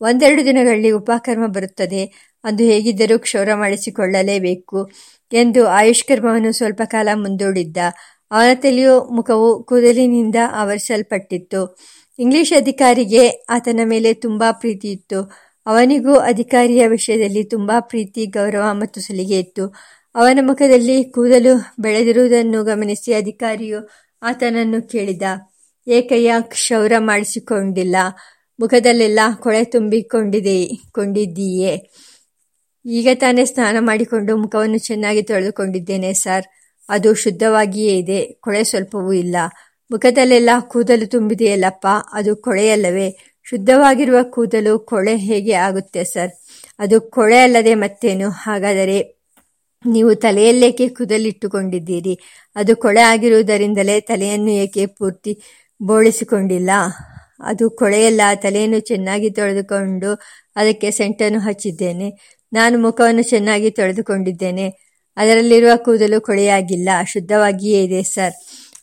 ಒಂದೆರಡು 0.00 0.44
ದಿನಗಳಲ್ಲಿ 0.44 0.90
ಉಪಕರ್ಮ 0.90 1.46
ಬರುತ್ತದೆ. 1.46 2.02
ಅಂದು 2.44 2.64
ಹೇಗಿದ್ದರೂ 2.64 3.18
ಕ್ಷೌರ 3.18 3.54
ಮಾಡಿಸಿಕೊಳ್ಳಲೇಬೇಕು 3.54 4.90
ಎಂದು 5.32 5.66
ಆಯುಷ್ಕರ್ಮವನ್ನು 5.66 6.52
ಸ್ವಲ್ಪ 6.52 6.82
ಕಾಲ 6.84 7.08
ಮುಂದೂಡಿದ್ದ. 7.14 7.76
ಅವನ 8.30 8.54
ತಲೆಯು 8.54 9.04
ಮುಖವು 9.04 9.64
ಕೂದಲಿನಿಂದ 9.64 10.36
ಆವರಿಸಲ್ಪಟ್ಟಿತ್ತು. 10.52 11.78
ಇಂಗ್ಲಿಷ್ 12.18 12.52
ಅಧಿಕಾರಿಗೆ 12.52 13.28
ಆತನ 13.28 13.80
ಮೇಲೆ 13.84 14.14
ತುಂಬ 14.14 14.44
ಪ್ರೀತಿ 14.52 14.92
ಇತ್ತು. 14.92 15.32
ಅವನಿಗೂ 15.66 16.14
ಅಧಿಕಾರಿಯ 16.14 16.86
ವಿಷಯದಲ್ಲಿ 16.88 17.44
ತುಂಬ 17.44 17.72
ಪ್ರೀತಿ, 17.80 18.26
ಗೌರವ 18.26 18.64
ಮತ್ತು 18.72 19.00
ಸಲಿಗೆ 19.00 19.38
ಇತ್ತು. 19.38 19.74
ಅವನ 20.14 20.38
ಮುಖದಲ್ಲಿ 20.42 21.04
ಕೂದಲು 21.04 21.74
ಬೆಳೆದಿರುವುದನ್ನು 21.78 22.64
ಗಮನಿಸಿ 22.64 23.12
ಅಧಿಕಾರಿಯು 23.12 23.88
ಆತನನ್ನು 24.22 24.88
ಕೇಳಿದ. 24.88 25.22
ಏಕಯ್ಯ, 25.88 26.34
ಕ್ಷೌರ 26.40 26.92
ಮಾಡಿಸಿಕೊಂಡಿಲ್ಲ. 26.98 27.96
ಮುಖದಲ್ಲೆಲ್ಲ 28.60 29.20
ಕೊಳೆ 29.40 29.64
ತುಂಬಿಕೊಂಡಿದೆ, 29.64 30.70
ಕೊಂಡಿದ್ದೀಯೇ? 30.92 31.90
ಈಗ 32.86 33.08
ತಾನೇ 33.14 33.44
ಸ್ನಾನ 33.44 33.76
ಮಾಡಿಕೊಂಡು 33.80 34.36
ಮುಖವನ್ನು 34.36 34.78
ಚೆನ್ನಾಗಿ 34.78 35.22
ತೊಳೆದುಕೊಂಡಿದ್ದೇನೆ, 35.22 36.12
ಸರ್. 36.12 36.44
ಅದು 36.88 37.14
ಶುದ್ಧವಾಗಿಯೇ 37.14 37.98
ಇದೆ. 37.98 38.26
ಕೊಳೆ 38.40 38.64
ಸ್ವಲ್ಪವೂ 38.64 39.12
ಇಲ್ಲ. 39.12 39.36
ಮುಖದಲ್ಲೆಲ್ಲ 39.90 40.50
ಕೂದಲು 40.68 41.06
ತುಂಬಿದೆಯಲ್ಲಪ್ಪ, 41.06 41.86
ಅದು 42.12 42.36
ಕೊಳೆಯಲ್ಲವೇ? 42.36 43.08
ಶುದ್ಧವಾಗಿರುವ 43.42 44.22
ಕೂದಲು 44.22 44.78
ಕೊಳೆ 44.78 45.16
ಹೇಗೆ 45.16 45.52
ಆಗುತ್ತೆ 45.52 46.04
ಸರ್? 46.04 46.32
ಅದು 46.78 47.00
ಕೊಳೆ 47.00 47.38
ಅಲ್ಲದೆ 47.38 47.74
ಮತ್ತೇನು? 47.74 48.28
ಹಾಗಾದರೆ 48.30 48.98
ನೀವು 49.86 50.14
ತಲೆಯಲ್ಲೇಕೆ 50.14 50.88
ಕೂದಲಿಟ್ಟುಕೊಂಡಿದ್ದೀರಿ? 50.88 52.14
ಅದು 52.56 52.76
ಕೊಳೆ 52.76 53.00
ಆಗಿರುವುದರಿಂದಲೇ 53.00 54.00
ತಲೆಯನ್ನು 54.00 54.50
ಏಕೆ 54.50 54.86
ಪೂರ್ತಿ 54.86 55.32
ಬೋಳಿಸಿಕೊಂಡಿಲ್ಲ? 55.82 56.70
ಅದು 57.40 57.70
ಕೊಳೆಯಲ್ಲ, 57.70 58.20
ತಲೆಯನ್ನು 58.42 58.80
ಚೆನ್ನಾಗಿ 58.80 59.30
ತೊಳೆದುಕೊಂಡು 59.30 60.10
ಅದಕ್ಕೆ 60.56 60.90
ಸೆಂಟನ್ನು 60.90 61.38
ಹಚ್ಚಿದ್ದೇನೆ. 61.38 62.08
ನಾನು 62.52 62.78
ಮುಖವನ್ನು 62.78 63.22
ಚೆನ್ನಾಗಿ 63.22 63.70
ತೊಳೆದುಕೊಂಡಿದ್ದೇನೆ. 63.70 64.66
ಅದರಲ್ಲಿರುವ 65.16 65.76
ಕೂದಲು 65.76 66.20
ಕೊಳೆಯಾಗಿಲ್ಲ, 66.20 66.88
ಶುದ್ಧವಾಗಿಯೇ 67.12 67.84
ಇದೆ 67.84 68.02
ಸರ್. 68.02 68.34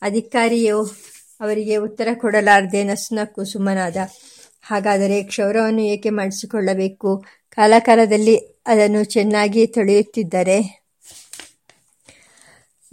ಅಧಿಕಾರಿಯು 0.04 0.80
ಅವರಿಗೆ 1.42 1.76
ಉತ್ತರ 1.76 2.08
ಕೊಡಲಾರದೆ 2.14 2.84
ನಸುನಕ್ಕು 2.84 3.46
ಸುಮ್ಮನಾದ 3.46 3.98
ಹಾಗಾದರೆ 4.62 5.24
ಕ್ಷೌರವನ್ನು 5.24 5.82
ಏಕೆ 5.82 6.10
ಮಾಡಿಸಿಕೊಳ್ಳಬೇಕು? 6.10 7.26
ಕಾಲಕಾಲದಲ್ಲಿ 7.50 8.36
ಅದನ್ನು 8.68 9.04
ಚೆನ್ನಾಗಿ 9.04 9.68
ತೊಳೆಯುತ್ತಿದ್ದರೆ? 9.68 10.84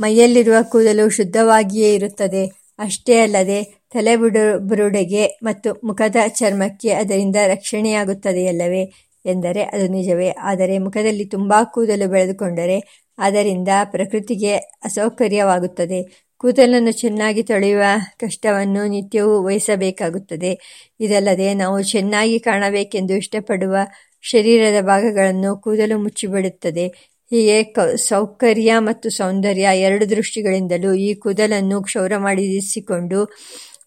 ಮೈಯಲ್ಲಿರುವ 0.01 0.55
ಕೂದಲು 0.63 1.09
ಶುದ್ಧವಾಗಿಯೇ 1.11 1.95
ಇರುತ್ತದೆ. 1.95 2.47
ಅಷ್ಟೇ 2.79 3.21
ಅಲ್ಲದೆ 3.21 3.81
ತಲೆ 3.93 4.17
ಬುಡು, 4.17 4.59
ಬುರುಡೆಗೆ 4.59 5.27
ಮತ್ತು 5.27 5.81
ಮುಖದ 5.85 6.17
ಚರ್ಮಕ್ಕೆ 6.29 6.91
ಅದರಿಂದ 6.91 7.37
ರಕ್ಷಣೆಯಾಗುತ್ತದೆಯಲ್ಲವೇ? 7.47 8.93
ಎಂದರೆ 9.27 9.63
ಅದು 9.63 9.89
ನಿಜವೇ. 9.89 10.31
ಆದರೆ 10.31 10.79
ಮುಖದಲ್ಲಿ 10.79 11.25
ತುಂಬಾ 11.25 11.65
ಕೂದಲು 11.65 12.09
ಬೆಳೆದುಕೊಂಡರೆ 12.09 13.09
ಅದರಿಂದ 13.19 13.69
ಪ್ರಕೃತಿಗೆ 13.85 14.57
ಅಸೌಕರ್ಯವಾಗುತ್ತದೆ. 14.57 16.30
ಕೂದಲನ್ನು 16.41 16.93
ಚೆನ್ನಾಗಿ 16.93 17.43
ತೊಳೆಯುವ 17.43 17.83
ಕಷ್ಟವನ್ನು 18.19 18.87
ನಿತ್ಯವೂ 18.87 19.43
ವಹಿಸಬೇಕಾಗುತ್ತದೆ. 19.43 20.53
ಇದಲ್ಲದೆ 21.01 21.55
ನಾವು 21.55 21.83
ಚೆನ್ನಾಗಿ 21.83 22.39
ಕಾಣಬೇಕೆಂದು 22.39 23.15
ಇಷ್ಟಪಡುವ 23.15 23.77
ಶರೀರದ 24.23 24.85
ಭಾಗಗಳನ್ನು 24.85 25.57
ಕೂದಲು 25.57 25.99
ಮುಚ್ಚಿಬಿಡುತ್ತದೆ. 25.99 26.87
ಹೀಗೆ 27.31 27.75
ಸೌಕರ್ಯ 27.97 28.73
ಮತ್ತು 28.79 29.11
ಸೌಂದರ್ಯ 29.11 29.69
ಎರಡು 29.75 30.11
ದೃಷ್ಟಿಗಳಿಂದಲೂ 30.11 30.95
ಈ 30.95 31.15
ಕೂದಲನ್ನು 31.15 31.83
ಕ್ಷೌರ 31.83 32.17
ಮಾಡಿಸಿಕೊಂಡು 32.17 33.37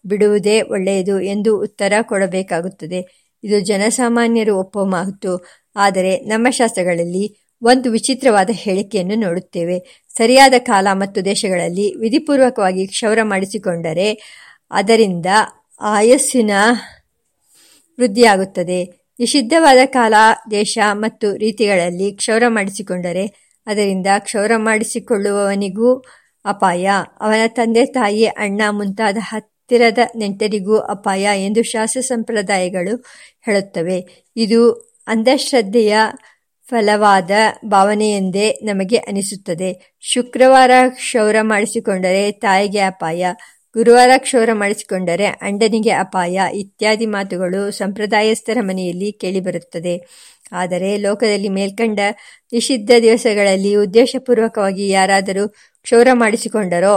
ಬಿಡುವುದೇ 0.06 0.60
ಒಳ್ಳೆಯದು 0.62 1.20
ಎಂದು 1.20 1.60
ಉತ್ತರ 1.60 1.92
ಕೊಡಬೇಕಾಗುತ್ತದೆ. 2.02 3.30
ಇದು 3.44 3.60
ಜನಸಾಮಾನ್ಯರು 3.60 4.58
ಒಪ್ಪೋ 4.58 4.84
ಮಾತು. 4.84 5.32
ಆದರೆ 5.76 6.16
ನಮ್ಮ 6.18 6.50
ಶಾಸ್ತ್ರಗಳಲ್ಲಿ 6.50 7.43
ಒಂದು 7.64 7.90
ವಿಚಿತ್ರವಾದ 7.90 8.50
ಹೇಳಿಕೆಯನ್ನು 8.52 9.14
ನೋಡುತ್ತೇವೆ. 9.14 10.04
ಸರಿಯಾದ 10.16 10.54
ಕಾಲ 10.58 10.86
ಮತ್ತು 10.92 11.24
ದೇಶಗಳಲ್ಲಿ 11.24 11.94
ವಿಧಿಪೂರ್ವಕವಾಗಿ 11.94 12.86
ಕ್ಷೌರ 12.86 13.18
ಮಾಡಿಸಿಕೊಂಡರೆ 13.22 14.12
ಅದರಿಂದ 14.70 15.26
ಆಯಸ್ಸಿನ 15.80 16.50
ವೃದ್ಧಿಯಾಗುತ್ತದೆ. 18.00 18.84
ನಿಷಿದ್ಧವಾದ 19.20 19.78
ಕಾಲ, 19.86 20.14
ದೇಶ 20.50 20.78
ಮತ್ತು 20.92 21.36
ರೀತಿಗಳಲ್ಲಿ 21.36 22.12
ಕ್ಷೌರ 22.12 22.42
ಮಾಡಿಸಿಕೊಂಡರೆ 22.48 23.26
ಅದರಿಂದ 23.66 24.06
ಕ್ಷೌರ 24.18 24.52
ಮಾಡಿಸಿಕೊಳ್ಳುವವನಿಗೂ 24.56 26.04
ಅಪಾಯ. 26.44 26.90
ಅವನ 27.20 27.40
ತಂದೆ, 27.46 27.86
ತಾಯಿ, 27.86 28.24
ಅಣ್ಣ 28.24 28.62
ಮುಂತಾದ 28.70 29.16
ಹತ್ತಿರದ 29.20 29.98
ನೆಂಟರಿಗೂ 30.16 30.78
ಅಪಾಯ 30.78 31.44
ಎಂದು 31.46 31.62
ಶಾಸ್ತ್ರ 31.62 32.00
ಸಂಪ್ರದಾಯಗಳು 32.00 33.04
ಹೇಳುತ್ತವೆ. 33.44 34.26
ಇದು 34.36 34.70
ಅಂಧಶ್ರದ್ಧೆಯ 35.06 35.96
ಫಲವಾದ 36.68 37.30
ಭಾವನೆಯೆಂದೇ 37.64 38.58
ನಮಗೆ 38.62 38.96
ಅನಿಸುತ್ತದೆ. 38.96 39.96
ಶುಕ್ರವಾರ 40.00 40.70
ಕ್ಷೌರ 40.88 41.36
ಮಾಡಿಸಿಕೊಂಡರೆ 41.42 42.32
ತಾಯಿಗೆ 42.32 42.80
ಅಪಾಯ. 42.80 43.26
ಗುರುವಾರ 43.74 44.10
ಕ್ಷೌರ 44.18 44.50
ಮಾಡಿಸಿಕೊಂಡರೆ 44.52 45.26
ಅಂಡನಿಗೆ 45.26 45.90
ಅಪಾಯ. 45.90 46.40
ಇತ್ಯಾದಿ 46.54 47.06
ಮಾತುಗಳು 47.06 47.70
ಸಂಪ್ರದಾಯಸ್ಥರ 47.70 48.58
ಮನೆಯಲ್ಲಿ 48.60 49.12
ಕೇಳಿಬರುತ್ತದೆ. 49.12 49.94
ಆದರೆ 50.52 50.96
ಲೋಕದಲ್ಲಿ 50.96 51.48
ಮೇಲ್ಕಂಡ 51.48 52.00
ನಿಷಿದ್ಧ 52.52 52.90
ದಿವಸಗಳಲ್ಲಿ 53.02 53.74
ಉದ್ದೇಶಪೂರ್ವಕವಾಗಿ 53.74 54.88
ಯಾರಾದರೂ 54.88 55.48
ಕ್ಷೌರ 55.82 56.08
ಮಾಡಿಸಿಕೊಂಡರೋ, 56.12 56.96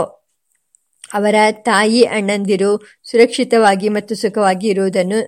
ಅವರ 1.14 1.34
ತಾಯಿ 1.50 2.02
ಅಣ್ಣಂದಿರು 2.02 2.70
ಸುರಕ್ಷಿತವಾಗಿ 3.10 3.88
ಮತ್ತು 3.88 4.14
ಸುಖವಾಗಿ 4.14 4.68
ಇರುವುದನ್ನು 4.68 5.20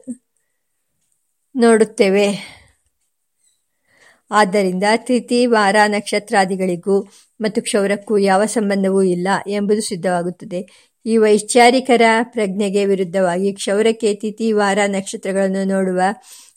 ನೋಡುತ್ತೇವೆ. 1.56 2.59
ಆದ್ದರಿಂದ 4.30 4.84
ತಿಥಿ 4.96 5.46
ವಾರ 5.46 5.76
ನಕ್ಷತ್ರಾದಿಗಳಿಗೂ 5.86 7.02
ಮತ್ತು 7.40 7.62
ಕ್ಷೌರಕ್ಕೂ 7.62 8.18
ಯಾವ 8.18 8.44
ಸಂಬಂಧವೂ 8.44 9.02
ಇಲ್ಲ 9.02 9.28
ಎಂಬುದು 9.46 9.80
ಸಿದ್ಧವಾಗುತ್ತದೆ. 9.80 10.90
ಈ 11.06 11.16
ವೈಚಾರಿಕರ 11.16 12.02
ಪ್ರಜ್ಞೆಗೆ 12.22 12.84
ವಿರುದ್ಧವಾಗಿ 12.84 13.52
ಕ್ಷೌರಕ್ಕೆ 13.52 14.14
ತಿಥಿ 14.14 14.52
ವಾರ 14.52 14.78
ನಕ್ಷತ್ರಗಳನ್ನು 14.86 15.64
ನೋಡುವ 15.64 16.00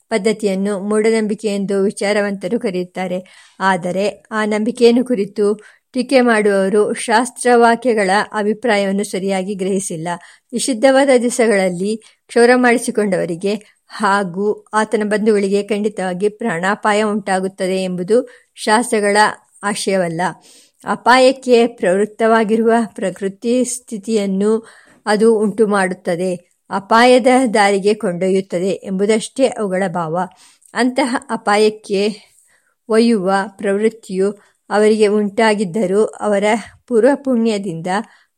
ಪದ್ಧತಿಯನ್ನು 0.08 0.80
ಮೂಢನಂಬಿಕೆ 0.88 1.48
ಎಂದು 1.48 1.82
ವಿಚಾರವಂತರು 1.82 2.60
ಕರೆಯುತ್ತಾರೆ. 2.60 3.18
ಆದರೆ 3.60 4.26
ಆ 4.30 4.44
ನಂಬಿಕೆಯನ್ನು 4.44 5.04
ಕುರಿತು 5.04 5.46
ಟೀಕೆ 5.92 6.20
ಮಾಡುವವರು 6.20 6.94
ಶಾಸ್ತ್ರವಾಕ್ಯಗಳ 6.94 8.10
ಅಭಿಪ್ರಾಯವನ್ನು 8.32 9.04
ಸರಿಯಾಗಿ 9.04 9.54
ಗ್ರಹಿಸಿಲ್ಲ. 9.54 10.08
ನಿಷಿದ್ಧವಾದ 10.52 11.08
ದಿವಸಗಳಲ್ಲಿ 11.22 11.96
ಕ್ಷೌರ 12.28 12.50
ಮಾಡಿಸಿಕೊಂಡವರಿಗೆ 12.56 13.73
ಹಾಗೂ 13.86 14.66
ಆತನ 14.72 15.02
ಬಂಧುಗಳಿಗೆ 15.04 15.62
ಖಂಡಿತವಾಗಿ 15.62 16.28
ಪ್ರಾಣಾಪಾಯ 16.28 17.02
ಉಂಟಾಗುತ್ತದೆ 17.02 17.84
ಎಂಬುದು 17.84 18.28
ಶಾಸ್ತ್ರಗಳ 18.54 19.16
ಆಶಯವಲ್ಲ. 19.62 20.20
ಅಪಾಯಕ್ಕೆ 20.84 21.66
ಪ್ರವೃತ್ತವಾಗಿರುವ 21.66 22.72
ಪ್ರಕೃತಿ 22.94 23.64
ಸ್ಥಿತಿಯನ್ನು 23.64 24.68
ಅದು 25.06 25.38
ಉಂಟು 25.38 25.66
ಮಾಡುತ್ತದೆ 25.66 26.60
ಅಪಾಯದ 26.70 27.26
ದಾರಿಗೆ 27.54 27.94
ಕೊಂಡೊಯ್ಯುತ್ತದೆ 27.94 28.70
ಎಂಬುದಷ್ಟೇ 28.70 29.46
ಅವುಗಳ 29.46 29.82
ಭಾವ. 29.88 30.18
ಅಂತಹ 30.74 31.16
ಅಪಾಯಕ್ಕೆ 31.30 32.34
ಒಯ್ಯುವ 32.88 33.32
ಪ್ರವೃತ್ತಿಯು 33.56 34.32
ಅವರಿಗೆ 34.70 35.06
ಉಂಟಾಗಿದ್ದರೂ 35.06 36.04
ಅವರ 36.04 36.44
ಪೂರ್ವಪುಣ್ಯದಿಂದ 36.86 37.86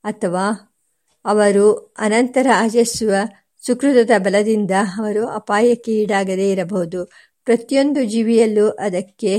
ಅಥವಾ 0.05 0.75
ಅವರು 1.25 1.95
ಅನಂತರ 1.99 2.47
ಆಚರಿಸುವ 2.57 3.15
ಸುಕೃತದ 3.67 4.11
ಬಲದಿಂದ 4.19 4.71
ಅವರು 4.99 5.27
ಅಪಾಯಕ್ಕೆ 5.27 5.93
ಈಡಾಗದೇ 5.93 6.53
ಇರಬಹುದು. 6.53 7.05
ಪ್ರತಿಯೊಂದು 7.45 8.05
ಜೀವಿಯಲ್ಲೂ 8.05 8.69
ಅದಕ್ಕೆ 8.69 9.39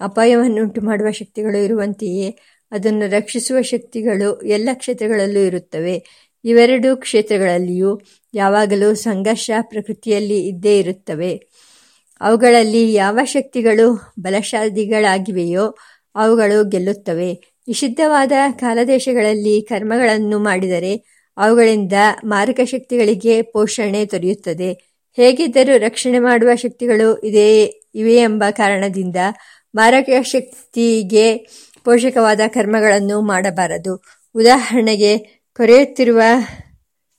ಅಪಾಯವನ್ನುಂಟು 0.00 0.80
ಮಾಡುವ 0.80 1.10
ಶಕ್ತಿಗಳು 1.10 1.64
ಇರುವಂತೆಯೇ, 1.64 2.36
ಅದನ್ನು 2.70 3.10
ರಕ್ಷಿಸುವ 3.10 3.62
ಶಕ್ತಿಗಳು 3.62 4.40
ಎಲ್ಲ 4.40 4.68
ಕ್ಷೇತ್ರಗಳಲ್ಲೂ 4.74 5.40
ಇರುತ್ತವೆ. 5.40 6.04
ಇವೆರಡೂ 6.44 6.96
ಕ್ಷೇತ್ರಗಳಲ್ಲಿಯೂ 6.96 8.00
ಯಾವಾಗಲೂ 8.34 8.94
ಸಂಘರ್ಷ 8.94 9.50
ಪ್ರಕೃತಿಯಲ್ಲಿ 9.60 10.46
ಇದ್ದೇ 10.46 10.78
ಇರುತ್ತವೆ. 10.78 11.42
ಅವುಗಳಲ್ಲಿ 12.20 12.92
ಯಾವ 12.92 13.18
ಶಕ್ತಿಗಳು 13.24 14.14
ಬಲಶಾಲಿಗಳಾಗಿವೆಯೋ 14.20 15.74
ಅವುಗಳು 16.14 16.68
ಗೆಲ್ಲುತ್ತವೆ. 16.68 17.40
ನಿಷಿದ್ಧವಾದ 17.68 18.32
ಕಾಲದೇಶಗಳಲ್ಲಿ 18.52 19.62
ಕರ್ಮಗಳನ್ನು 19.62 20.38
ಮಾಡಿದರೆ 20.38 21.19
ಅವುಗಳಿಂದ 21.40 21.92
ಮಾರಕ 22.24 22.60
ಶಕ್ತಿಗಳಿಗೆ 22.64 23.42
ಪೋಷಣೆ 23.42 24.04
ದೊರೆಯುತ್ತದೆ. 24.04 24.72
ಹೇಗಿದ್ದರೂ 25.16 25.78
ರಕ್ಷಣೆ 25.78 26.18
ಮಾಡುವ 26.18 26.54
ಶಕ್ತಿಗಳು 26.54 27.18
ಇದೇ 27.18 27.64
ಇವೆ 27.94 28.16
ಎಂಬ 28.16 28.44
ಕಾರಣದಿಂದ 28.50 29.16
ಮಾರಕ 29.74 30.08
ಶಕ್ತಿಗೆ 30.22 31.36
ಪೋಷಕವಾದ 31.84 32.40
ಕರ್ಮಗಳನ್ನು 32.48 33.20
ಮಾಡಬಾರದು. 33.20 34.02
ಉದಾಹರಣೆಗೆ, 34.34 35.18
ಕೊರೆಯುತ್ತಿರುವ 35.56 36.20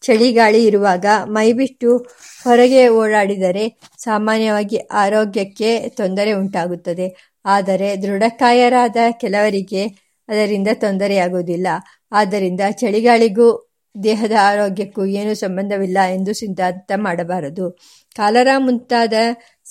ಚಳಿಗಾಳಿ 0.02 0.66
ಇರುವಾಗ 0.66 1.06
ಮೈಬಿಟ್ಟು 1.24 1.98
ಹೊರಗೆ 2.44 2.88
ಓಡಾಡಿದರೆ 2.88 3.80
ಸಾಮಾನ್ಯವಾಗಿ 3.98 4.78
ಆರೋಗ್ಯಕ್ಕೆ 4.78 5.90
ತೊಂದರೆ 5.90 6.34
ಉಂಟಾಗುತ್ತದೆ. 6.34 7.34
ಆದರೆ 7.46 8.02
ದೃಢಕಾಯರಾದ 8.02 8.98
ಕೆಲವರಿಗೆ 9.12 9.84
ಅದರಿಂದ 10.30 10.68
ತೊಂದರೆಯಾಗುವುದಿಲ್ಲ. 10.74 11.68
ಆದ್ದರಿಂದ 12.12 12.62
ಚಳಿಗಾಳಿಗೂ 12.72 13.71
ದೇಹದ 13.96 14.32
ಆರೋಗ್ಯಕ್ಕೂ 14.42 15.06
ಏನೂ 15.06 15.34
ಸಂಬಂಧವಿಲ್ಲ 15.34 15.98
ಎಂದು 16.14 16.34
ಸಿದ್ಧಾಂತ 16.34 16.92
ಮಾಡಬಾರದು. 16.96 17.72
ಕಾಲರ 18.16 18.48
ಮುಂತಾದ 18.58 19.14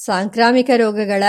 ಸಾಂಕ್ರಾಮಿಕ 0.05 0.71
ರೋಗಗಳ 0.77 1.23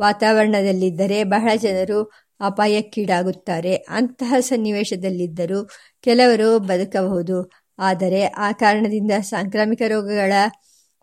ವಾತಾವರಣದಲ್ಲಿದ್ದರೆ 0.00 1.24
ಬಹಳ 1.24 1.50
ಜನರು 1.56 1.98
ಅಪಾಯಕ್ಕೀಡಾಗುತ್ತಾರೆ. 2.40 3.74
ಅಂತಹ 3.74 4.34
ಸನ್ನಿವೇಶದಲ್ಲಿದ್ದರೂ 4.40 5.68
ಕೆಲವರು 6.00 6.58
ಬದುಕಬಹುದು. 6.58 7.50
ಆದರೆ 7.78 8.24
ಆ 8.26 8.52
ಕಾರಣದಿಂದ 8.52 9.12
ಸಾಂಕ್ರಾಮಿಕ 9.20 9.82
ರೋಗಗಳ 9.88 10.32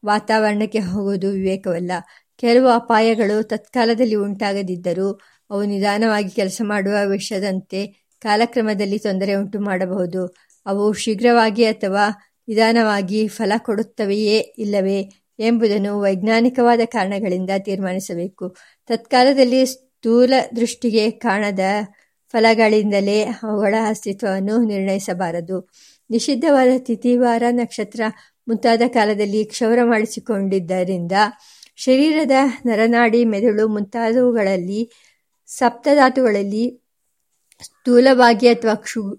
ವಾತಾವರಣಕ್ಕೆ 0.05 0.79
ಹೋಗುವುದು 0.79 1.29
ವಿವೇಕವಲ್ಲ. 1.29 1.91
ಕೆಲವು 2.35 2.67
ಅಪಾಯಗಳು 2.67 3.43
ತತ್ಕಾಲದಲ್ಲಿ 3.43 4.15
ಉಂಟಾಗದಿದ್ದರೂ 4.15 5.07
ಅವು 5.49 5.63
ನಿಧಾನವಾಗಿ 5.63 6.29
ಕೆಲಸ 6.29 6.61
ಮಾಡುವ 6.63 6.95
ವಿಷಯದಂತೆ 7.05 7.79
ಕಾಲಕ್ರಮದಲ್ಲಿ 8.21 8.99
ತೊಂದರೆ 8.99 9.33
ಉಂಟು 9.35 9.59
ಮಾಡಬಹುದು 9.59 10.21
ಅವು 10.65 10.93
ಶೀಘ್ರವಾಗಿ 10.93 11.65
ಅಥವಾ 11.65 12.05
ನಿಧಾನವಾಗಿ 12.47 13.27
ಫಲ 13.27 13.51
ಕೊಡುತ್ತವೆಯೇ 13.57 14.37
ಇಲ್ಲವೇ 14.37 15.09
ಎಂಬುದನ್ನು 15.39 15.99
ವೈಜ್ಞಾನಿಕವಾದ 15.99 16.79
ಕಾರಣಗಳಿಂದ 16.85 17.49
ತೀರ್ಮಾನಿಸಬೇಕು. 17.59 18.55
ತತ್ಕಾಲದಲ್ಲಿ 18.87 19.65
ಸ್ಥೂಲ 19.65 20.33
ದೃಷ್ಟಿಗೆ 20.55 21.11
ಕಾಣದ 21.11 21.59
ಫಲಗಳಿಂದಲೇ 22.29 23.21
ಅವುಗಳ 23.23 23.75
ಅಸ್ತಿತ್ವವನ್ನು 23.87 24.57
ನಿರ್ಣಯಿಸಬಾರದು. 24.63 25.69
ನಿಷಿದ್ಧವಾದ 26.09 26.67
ತಿಥಿವಾರ 26.77 27.43
ನಕ್ಷತ್ರ 27.51 28.01
ಮುಂತಾದ 28.47 28.81
ಕಾಲದಲ್ಲಿ 28.87 29.45
ಕ್ಷೌರ 29.45 29.79
ಮಾಡಿಸಿಕೊಂಡಿದ್ದರಿಂದ 29.83 31.11
ಶರೀರದ 31.75 32.31
ನರನಾಡಿ 32.65 33.25
ಮೆದುಳು 33.25 33.67
ಮುಂತಾದವುಗಳಲ್ಲಿ 33.67 34.91
ಸಪ್ತಧಾತುಗಳಲ್ಲಿ 35.47 36.81
ಸ್ಥೂಲವಾಗಿ 37.61 38.47
ಅಥವಾ 38.47 38.75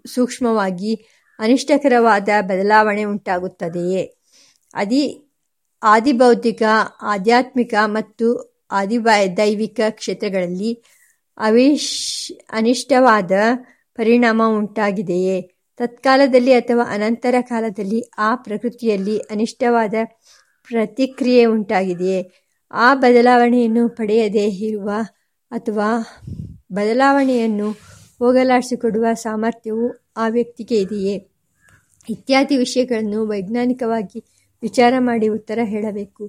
ಸೂಕ್ಷ್ಮವಾಗಿ 0.07 1.22
ಅನಿಷ್ಟಕರವಾದ 1.39 2.29
ಬದಲಾವಣೆ 2.41 3.05
ಉಂಟಾಗುತ್ತದೆಯೇ? 3.05 4.03
ಅದಿ 4.75 5.03
ಆದಿಭೌತಿಕ 5.83 6.63
ಆಧ್ಯಾತ್ಮಿಕ 7.03 7.75
ಮತ್ತು 7.85 8.27
ದೈವಿಕ 9.37 9.81
ಕ್ಷೇತ್ರಗಳಲ್ಲಿ 9.91 10.83
ಅವಿಶ್, 11.39 12.33
ಅನಿಷ್ಟವಾದ 12.53 13.33
ಪರಿಣಾಮ 13.97 14.43
ಉಂಟಾಗಿದೆಯೇ? 14.49 15.51
ತತ್ಕಾಲದಲ್ಲಿ 15.79 16.53
ಅಥವಾ 16.53 16.85
ಅನಂತರ 16.85 17.35
ಕಾಲದಲ್ಲಿ 17.41 18.01
ಆ 18.19 18.35
ಪ್ರಕೃತಿಯಲ್ಲಿ 18.35 19.19
ಅನಿಷ್ಟವಾದ 19.19 19.95
ಪ್ರತಿಕ್ರಿಯೆ 20.65 21.45
ಉಂಟಾಗಿದೆಯೇ? 21.45 22.31
ಆ 22.71 22.95
ಬದಲಾವಣೆಯನ್ನು 22.95 23.89
ಪಡೆಯದೇ 23.89 24.47
ಇರುವ 24.47 24.91
ಅಥವಾ 25.51 25.89
ಬದಲಾವಣೆಯನ್ನು 26.73 27.92
ಹೋಗಲಾಡಿಸಿಕೊಡುವ 28.23 29.07
ಸಾಮರ್ಥ್ಯವು 29.23 29.87
ಆ 30.17 30.27
ವ್ಯಕ್ತಿಗೆ 30.29 30.77
ಇದೆಯೇ? 30.81 31.15
ಇತ್ಯಾದಿ 32.09 32.57
ವಿಷಯಗಳನ್ನು 32.57 33.21
ವೈಜ್ಞಾನಿಕವಾಗಿ 33.27 34.21
ವಿಚಾರ 34.63 34.95
ಮಾಡಿ 34.99 35.29
ಉತ್ತರ 35.29 35.59
ಹೇಳಬೇಕು. 35.65 36.25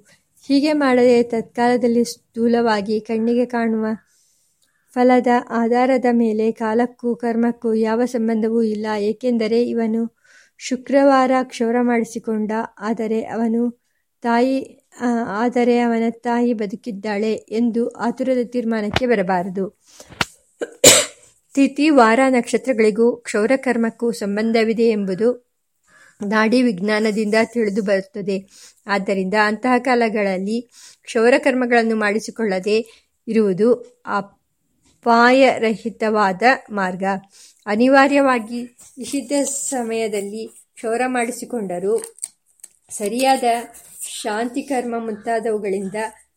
ಹೀಗೆ 0.45 0.71
ಮಾಡದೆ 0.73 1.17
ತತ್ಕಾಲದಲ್ಲಿ 1.23 2.03
ಸ್ಥೂಲವಾಗಿ 2.05 2.95
ಕಣ್ಣಿಗೆ 2.99 3.45
ಕಾಣುವ 3.45 3.85
ಫಲದ 4.93 5.27
ಆಧಾರದ 5.61 6.07
ಮೇಲೆ 6.13 6.47
ಕಾಲಕ್ಕೂ 6.51 7.09
ಕರ್ಮಕ್ಕೂ 7.15 7.69
ಯಾವ 7.87 8.01
ಸಂಬಂಧವೂ 8.05 8.59
ಇಲ್ಲ. 8.73 8.87
ಏಕೆಂದರೆ 9.09 9.59
ಇವನು 9.63 10.01
ಶುಕ್ರವಾರ 10.59 11.31
ಕ್ಷೌರ 11.43 11.77
ಮಾಡಿಸಿಕೊಂಡ, 11.81 12.51
ಆದರೆ 12.79 13.19
ಅವನು 13.35 13.61
ತಾಯಿ 14.23 14.57
ಆದರೆ 15.43 15.75
ಅವನ 15.79 16.05
ತಾಯಿ 16.27 16.51
ಬದುಕಿದ್ದಾಳೆ 16.53 17.33
ಎಂದು 17.59 17.81
ಆತುರದ 18.05 18.41
ತೀರ್ಮಾನಕ್ಕೆ 18.53 19.05
ಬರಬಾರದು. 19.05 19.65
ತಿಥಿ 21.53 21.89
ವಾರ 21.89 22.19
ನಕ್ಷತ್ರಗಳಿಗೂ 22.29 23.15
ಕ್ಷೌರಕರ್ಮಕ್ಕೂ 23.15 24.11
ಸಂಬಂಧವಿದೆ 24.11 24.83
ಎಂಬುದು 24.83 25.53
ನಾಡಿ 26.27 26.61
ವಿಜ್ಞಾನದಿಂದ 26.61 27.35
ತಿಳಿದು 27.43 27.83
ಬರುತ್ತದೆ. 27.83 28.47
ಆದ್ದರಿಂದ 28.87 29.33
ಅಂತಹ 29.45 29.77
ಕಾಲಗಳಲ್ಲಿ 29.77 30.69
ಕ್ಷೌರಕರ್ಮಗಳನ್ನು 31.03 31.95
ಮಾಡಿಸಿಕೊಳ್ಳದೆ 31.95 32.85
ಇರುವುದು 33.27 33.95
ಅಪಾಯರಹಿತವಾದ 34.05 36.41
ಮಾರ್ಗ. 36.71 37.03
ಅನಿವಾರ್ಯವಾಗಿ 37.65 38.77
ನಿಷಿದ್ಧ 38.97 39.31
ಸಮಯದಲ್ಲಿ 39.43 40.49
ಕ್ಷೌರ 40.73 41.01
ಮಾಡಿಸಿಕೊಂಡರೂ 41.05 42.01
ಸರಿಯಾದ 42.89 43.43
ಶಾಂತಿಕರ್ಮ 44.01 44.93
ಮುಂತಾದವುಗಳಿಂದ 44.97 45.95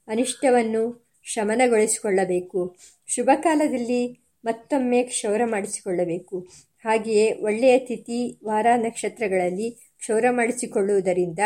ಅನಿಷ್ಟವನ್ನು 0.09 1.13
ಶಮನಗೊಳಿಸಿಕೊಳ್ಳಬೇಕು. 1.25 2.77
ಶುಭ 3.07 3.31
ಕಾಲದಲ್ಲಿ 3.41 4.26
ಮತ್ತೊಮ್ಮೆ 4.47 5.03
ಕ್ಷೌರ 5.03 5.41
ಮಾಡಿಸಿಕೊಳ್ಳಬೇಕು. 5.45 6.47
ಹಾಗೆಯೇ 6.85 7.33
ಒಳ್ಳೆಯ 7.33 7.79
ತಿಥಿ 7.79 8.39
ವಾರ 8.45 8.67
ನಕ್ಷತ್ರಗಳಲ್ಲಿ 8.77 9.71
ಕ್ಷೌರ 9.99 10.25
ಮಾಡಿಸಿಕೊಳ್ಳುವುದರಿಂದ 10.31 11.39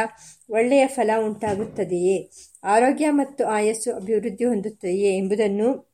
ಒಳ್ಳೆಯ 0.50 0.86
ಫಲ 0.86 1.10
ಉಂಟಾಗುತ್ತದೆಯೇ? 1.24 2.30
ಆರೋಗ್ಯ 2.64 3.10
ಮತ್ತು 3.10 3.44
ಆಯಸ್ಸು 3.44 3.94
ಅಭಿವೃದ್ಧಿ 3.94 4.44
ಹೊಂದುತ್ತದೆಯೇ 4.44 5.16
ಎಂಬುದನ್ನು 5.16 5.90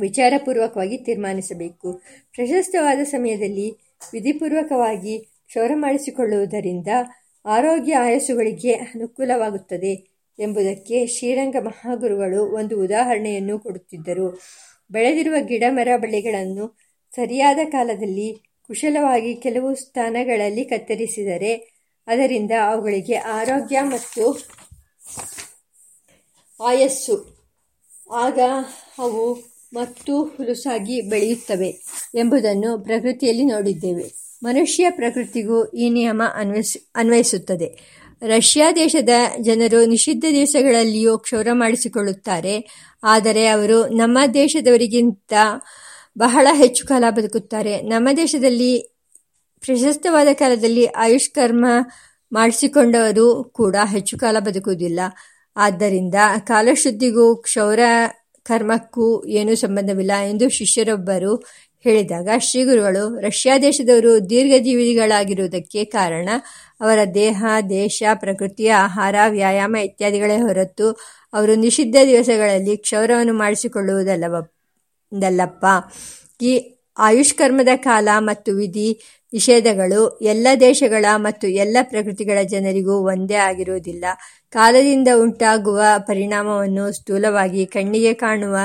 ವಿಚಾರಪೂರ್ವಕವಾಗಿ 0.00 0.98
ತೀರ್ಮಾನಿಸಬೇಕು. 0.98 2.02
ಪ್ರಶಸ್ತವಾದ 2.32 2.98
ಸಮಯದಲ್ಲಿ 3.04 3.76
ವಿಧಿಪೂರ್ವಕವಾಗಿ 4.12 5.18
ಕ್ಷೌರ 5.46 5.70
ಮಾಡಿಸಿಕೊಳ್ಳುವುದರಿಂದ 5.74 6.88
ಆರೋಗ್ಯ 7.46 7.96
ಆಯಸ್ಸುಗಳಿಗೆ 7.96 8.72
ಅನುಕೂಲವಾಗುತ್ತದೆ 8.72 10.14
ಎಂಬುದಕ್ಕೆ 10.38 11.06
ಶ್ರೀರಂಗ 11.06 11.56
ಮಹಾಗುರುಗಳು 11.60 12.56
ಒಂದು 12.56 12.82
ಉದಾಹರಣೆಯನ್ನು 12.82 13.58
ಕೊಡುತ್ತಿದ್ದರು. 13.58 14.40
ಬೆಳೆದಿರುವ 14.90 15.34
ಗಿಡ 15.40 15.64
ಮರ 15.68 15.88
ಬಳ್ಳಿಗಳನ್ನು 15.96 16.78
ಸರಿಯಾದ 17.14 17.58
ಕಾಲದಲ್ಲಿ 17.70 18.42
ಕುಶಲವಾಗಿ 18.66 19.34
ಕೆಲವು 19.34 19.74
ಸ್ಥಾನಗಳಲ್ಲಿ 19.74 20.64
ಕತ್ತರಿಸಿದರೆ 20.64 21.54
ಅದರಿಂದ 22.06 22.50
ಅವುಗಳಿಗೆ 22.64 23.14
ಆರೋಗ್ಯ 23.14 23.80
ಮತ್ತು 23.82 24.42
ಆಯಸ್ಸು. 26.60 27.34
ಆಗ 28.12 28.38
ಅವು 28.98 29.54
ಮತ್ತು 29.74 30.24
ಹುಲುಸಾಗಿ 30.24 31.00
ಬೆಳೆಯುತ್ತವೆ 31.00 31.68
ಎಂಬುದನ್ನು 32.14 32.78
ಪ್ರಕೃತಿಯಲ್ಲಿ 32.78 33.44
ನೋಡಿದ್ದೇವೆ. 33.44 34.23
ಮನುಷ್ಯ 34.44 34.90
ಪ್ರಕೃತಿಗೂ 34.90 35.64
ಈ 35.64 35.90
ನಿಯಮ 35.90 36.22
ಅನ್ವಯಿಸ, 36.34 36.76
ಅನ್ವಯಿಸುತ್ತದೆ. 36.94 37.68
ರಷ್ಯಾ 38.22 38.72
ದೇಶದ 38.72 39.08
ಜನರು 39.40 39.84
ನಿಷಿದ್ಧ 39.84 40.24
ದಿವಸಗಳಲ್ಲಿಯೂ 40.28 41.18
ಕ್ಷೌರ 41.18 41.48
ಮಾಡಿಸಿಕೊಳ್ಳುತ್ತಾರೆ. 41.52 42.54
ಆದರೆ 43.04 43.46
ಅವರು 43.46 43.88
ನಮ್ಮ 43.88 44.18
ದೇಶದವರಿಗಿಂತ 44.34 45.32
ಬಹಳ 46.18 46.46
ಹೆಚ್ಚು 46.52 46.86
ಕಾಲ 46.86 47.04
ಬದುಕುತ್ತಾರೆ. 47.10 47.80
ನಮ್ಮ 47.82 48.08
ದೇಶದಲ್ಲಿ 48.16 48.78
ಪ್ರಶಸ್ತವಾದ 49.60 50.28
ಕಾಲದಲ್ಲಿ 50.32 50.86
ಆಯುಷ್ಕರ್ಮ 50.86 51.66
ಮಾಡಿಸಿಕೊಂಡವರು 52.32 53.44
ಕೂಡ 53.44 53.76
ಹೆಚ್ಚು 53.84 54.18
ಕಾಲ 54.18 54.36
ಬದುಕುವುದಿಲ್ಲ. 54.38 55.00
ಆದ್ದರಿಂದ 55.56 56.14
ಕಾಲಶುದ್ಧಿಗೂ 56.38 57.36
ಕ್ಷೌರ 57.36 57.80
ಕರ್ಮಕ್ಕೂ 58.42 59.26
ಏನೂ 59.26 59.54
ಸಂಬಂಧವಿಲ್ಲ 59.54 60.12
ಎಂದು 60.30 60.48
ಶಿಷ್ಯರೊಬ್ಬರು 60.48 61.44
ಹೇಳಿದಾಗ, 61.84 62.28
ಶ್ರೀಗುರುಗಳು 62.38 63.20
ರಷ್ಯಾ 63.20 63.58
ದೇಶದವರು 63.58 64.30
ದೀರ್ಘಜೀವಿಗಳಾಗಿರುವುದಕ್ಕೆ 64.30 65.84
ಕಾರಣ 65.84 66.28
ಅವರ 66.80 66.98
ದೇಹ, 67.14 67.44
ದೇಶ, 67.70 68.02
ಪ್ರಕೃತಿಯ 68.14 68.74
ಆಹಾರ, 68.78 69.14
ವ್ಯಾಯಾಮ 69.28 69.76
ಇತ್ಯಾದಿಗಳೇ 69.76 70.36
ಹೊರತು 70.36 70.98
ಅವರು 71.32 71.54
ನಿಷಿದ್ಧ 71.54 71.96
ದಿವಸಗಳಲ್ಲಿ 72.06 72.76
ಕ್ಷೌರವನ್ನು 72.76 73.34
ಮಾಡಿಸಿಕೊಳ್ಳುವುದಲ್ಲವಲ್ಲಪ್ಪ 73.34 75.64
ಈ 76.42 76.80
ಆಯುಷ್ಕರ್ಮದ 76.98 77.68
ಕಾಲ 77.76 78.08
ಮತ್ತು 78.18 78.52
ವಿಧಿ, 78.52 79.00
ನಿಷೇಧಗಳು 79.32 80.18
ಎಲ್ಲ 80.22 80.46
ದೇಶಗಳ 80.60 81.04
ಮತ್ತು 81.16 81.48
ಎಲ್ಲ 81.48 81.76
ಪ್ರಕೃತಿಗಳ 81.82 82.42
ಜನರಿಗೂ 82.42 83.06
ಒಂದೇ 83.06 83.34
ಆಗಿರುವುದಿಲ್ಲ. 83.34 84.04
ಕಾಲದಿಂದ 84.50 85.08
ಉಂಟಾಗುವ 85.16 85.82
ಪರಿಣಾಮವನ್ನು 86.06 86.92
ಸ್ಥೂಲವಾಗಿ 86.92 87.66
ಕಣ್ಣಿಗೆ 87.66 88.14
ಕಾಣುವ 88.14 88.56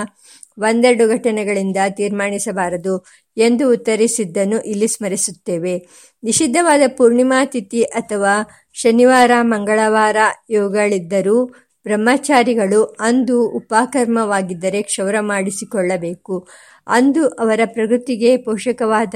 ಒಂದೆರಡು 0.59 1.09
ಘಟನೆಗಳಿಂದ 1.09 1.77
ತೀರ್ಮಾನಿಸಬಾರದು 1.89 3.05
ಎಂದು 3.37 3.71
ಉತ್ತರಿಸಿದ್ದನ್ನು 3.71 4.61
ಇಲ್ಲಿ 4.61 4.87
ಸ್ಮರಿಸುತ್ತೇವೆ. 4.87 5.87
ನಿಷಿದ್ಧವಾದ 6.23 6.81
ಪೂರ್ಣಿಮಾ 6.97 7.45
ತಿಥಿ 7.45 7.83
ಅಥವಾ 7.83 8.33
ಶನಿವಾರ, 8.73 9.31
ಮಂಗಳವಾರ 9.41 10.17
ಇವುಗಳಿದ್ದರೂ 10.49 11.45
ಬ್ರಹ್ಮಚಾರಿಗಳು 11.83 12.83
ಅಂದು 12.83 13.49
ಉಪಕರ್ಮವಾಗಿದ್ದರೆ 13.49 14.81
ಕ್ಷೌರ 14.81 15.15
ಮಾಡಿಸಿಕೊಳ್ಳಬೇಕು. 15.19 16.47
ಅಂದು 16.87 17.27
ಅವರ 17.27 17.59
ಪ್ರಕೃತಿಗೆ 17.65 18.37
ಪೋಷಕವಾದ 18.37 19.13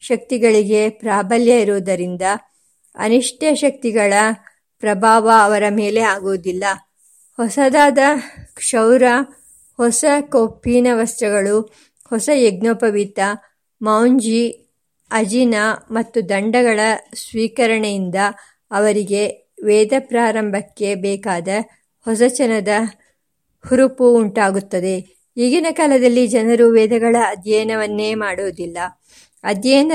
ಶಕ್ತಿಗಳಿಗೆ 0.00 0.90
ಪ್ರಾಬಲ್ಯ 0.90 1.60
ಇರುವುದರಿಂದ 1.60 2.22
ಅನಿಷ್ಟ 2.96 3.44
ಶಕ್ತಿಗಳ 3.54 4.12
ಪ್ರಭಾವ 4.80 5.30
ಅವರ 5.42 5.62
ಮೇಲೆ 5.70 6.00
ಆಗುವುದಿಲ್ಲ. 6.00 6.64
ಹೊಸದಾದ 7.36 7.98
ಕ್ಷೌರ 8.54 9.02
ಹೊಸ 9.76 10.04
ಕೊಪ್ಪಿನ 10.20 10.86
ವಸ್ತ್ರಗಳು, 10.92 11.60
ಹೊಸ 12.10 12.30
ಯಜ್ಞೋಪವೀತ, 12.34 13.18
ಮೌಂಜಿ, 13.82 14.48
ಅಜಿನ 15.10 15.54
ಮತ್ತು 15.90 16.28
ದಂಡಗಳ 16.28 16.80
ಸ್ವೀಕರಣೆಯಿಂದ 17.14 18.14
ಅವರಿಗೆ 18.70 19.28
ವೇದ 19.64 19.92
ಪ್ರಾರಂಭಕ್ಕೆ 19.98 20.94
ಬೇಕಾದ 20.94 21.48
ಹೊಸಚನದ 22.04 22.68
ಹುರುಪು 23.68 24.14
ಉಂಟಾಗುತ್ತದೆ. 24.14 25.14
ಈಗಿನ 25.36 25.66
ಕಾಲದಲ್ಲಿ 25.70 26.26
ಜನರು 26.26 26.68
ವೇದಗಳ 26.68 27.16
ಅಧ್ಯಯನವನ್ನೇ 27.20 28.14
ಮಾಡುವುದಿಲ್ಲ. 28.14 28.78
ಅಧ್ಯಯನ, 29.44 29.92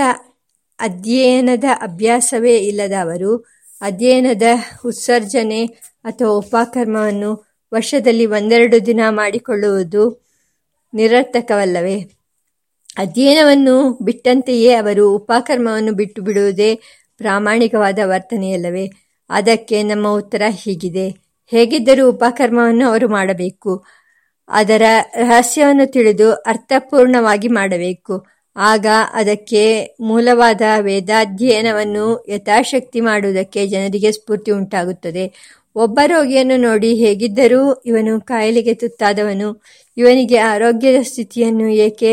ಅಧ್ಯಯನದ 0.80 1.63
ಅಭ್ಯಾಸವೇ 1.82 2.58
ಇಲ್ಲದ 2.58 2.92
ಅವರು 3.02 3.38
ಅಧ್ಯಯನದ 3.82 4.42
ಉತ್ಸರ್ಜನೆ 4.86 5.65
ಅಥವಾ 6.04 6.30
ಉಪಕರ್ಮವನ್ನು 6.30 7.48
ವರ್ಷದಲ್ಲಿ 7.73 8.25
ಒಂದೆರಡು 8.25 8.86
ದಿನ 8.86 8.99
ಮಾಡಿಕೊಳ್ಳುವುದು 9.10 10.25
ನಿರರ್ಥಕವಲ್ಲವೇ? 10.93 11.99
ಅಧ್ಯಯನವನ್ನು 12.97 13.97
ಬಿಟ್ಟಂತೆಯೇ 14.01 14.73
ಅವರು 14.73 15.15
ಉಪಕರ್ಮವನ್ನು 15.15 15.93
ಬಿಟ್ಟು 15.93 16.21
ಬಿಡುವುದೇ 16.21 16.79
ಪ್ರಾಮಾಣಿಕವಾದ 17.17 17.99
ವರ್ತನೆಯಲ್ಲವೇ? 18.03 18.89
ಅದಕ್ಕೆ 19.29 19.84
ನಮ್ಮ 19.84 20.08
ಉತ್ತರ 20.08 20.41
ಹೀಗಿದೆ. 20.49 21.10
ಹೇಗಿದ್ದರೂ 21.47 22.10
ಉಪಕರ್ಮವನ್ನು 22.10 22.88
ಅವರು 22.88 23.10
ಮಾಡಬೇಕು. 23.10 23.86
ಅದರ 24.47 24.82
ರಹಸ್ಯವನ್ನು 25.15 25.91
ತಿಳಿದು 25.91 26.34
ಅರ್ಥಪೂರ್ಣವಾಗಿ 26.34 27.47
ಮಾಡಬೇಕು. 27.47 28.27
ಆಗ 28.55 28.86
ಅದಕ್ಕೆ 29.13 29.95
ಮೂಲವಾದ 30.01 30.62
ವೇದಾಧ್ಯಯನವನ್ನು 30.79 32.25
ಯಥಾಶಕ್ತಿ 32.29 33.01
ಮಾಡುವುದಕ್ಕೆ 33.01 33.67
ಜನರಿಗೆ 33.67 34.12
ಸ್ಫೂರ್ತಿ 34.12 34.51
ಉಂಟಾಗುತ್ತದೆ. 34.51 35.34
ಒಬ್ಬ 35.80 36.00
ರೋಗಿಯನ್ನು 36.06 36.58
ನೋಡಿ 36.58 36.96
ಹೇಗಿದ್ದರೂ 36.96 37.74
ಇವನು 37.86 38.22
ಕಾಯಿಲೆಗೆ 38.22 38.74
ತುತ್ತಾದವನು. 38.74 39.50
ಇವನಿಗೆ 39.98 40.38
ಆರೋಗ್ಯದ 40.38 41.02
ಸ್ಥಿತಿಯನ್ನು 41.02 41.68
ಏಕೆ 41.68 42.12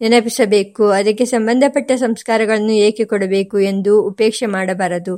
ನೆನಪಿಸಬೇಕು? 0.00 0.84
ಅದಕ್ಕೆ 0.88 1.24
ಸಂಬಂಧಪಟ್ಟ 1.24 1.92
ಸಂಸ್ಕಾರಗಳನ್ನು 1.92 2.72
ಏಕೆ 2.72 3.04
ಕೊಡಬೇಕು 3.04 3.58
ಎಂದು 3.58 3.92
ಉಪೇಕ್ಷೆ 4.02 4.46
ಮಾಡಬಾರದು. 4.46 5.14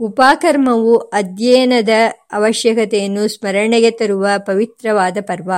ಉಪಕರ್ಮವು 0.00 0.96
ಅಧ್ಯಯನದ 0.96 1.88
ಅವಶ್ಯಕತೆಯನ್ನು 2.32 3.28
ಸ್ಮರಣೆಗೆ 3.28 3.90
ತರುವ 3.90 4.26
ಪವಿತ್ರವಾದ 4.38 5.16
ಪರ್ವ. 5.20 5.50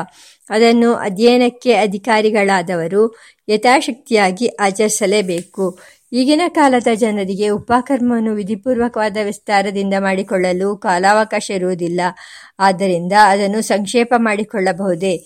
ಅದನ್ನು 0.50 0.94
ಅಧ್ಯಯನಕ್ಕೆ 0.94 1.72
ಅಧಿಕಾರಿಗಳಾದವರು 1.74 3.02
ಯಥಾಶಕ್ತಿಯಾಗಿ 3.48 4.46
ಆಚರಿಸಲೇಬೇಕು. 4.60 5.78
ಈಗಿನ 6.12 6.40
ಕಾಲದ 6.48 6.86
ಜನರಿಗೆ 6.94 7.48
ಉಪಕರ್ಮವನ್ನು 7.48 8.34
ವಿಧಿಪೂರ್ವಕವಾದ 8.34 9.16
ವಿಸ್ತಾರದಿಂದ 9.22 9.94
ಮಾಡಿಕೊಳ್ಳಲು 9.98 10.76
ಕಾಲಾವಕಾಶ 10.76 11.50
ಇರುವುದಿಲ್ಲ. 11.50 12.00
ಆದ್ದರಿಂದ 12.58 13.12
ಅದನ್ನು 13.24 13.62
ಸಂಕ್ಷೇಪ 13.62 14.14
ಮಾಡಿಕೊಳ್ಳಬಹುದೇ? 14.16 15.24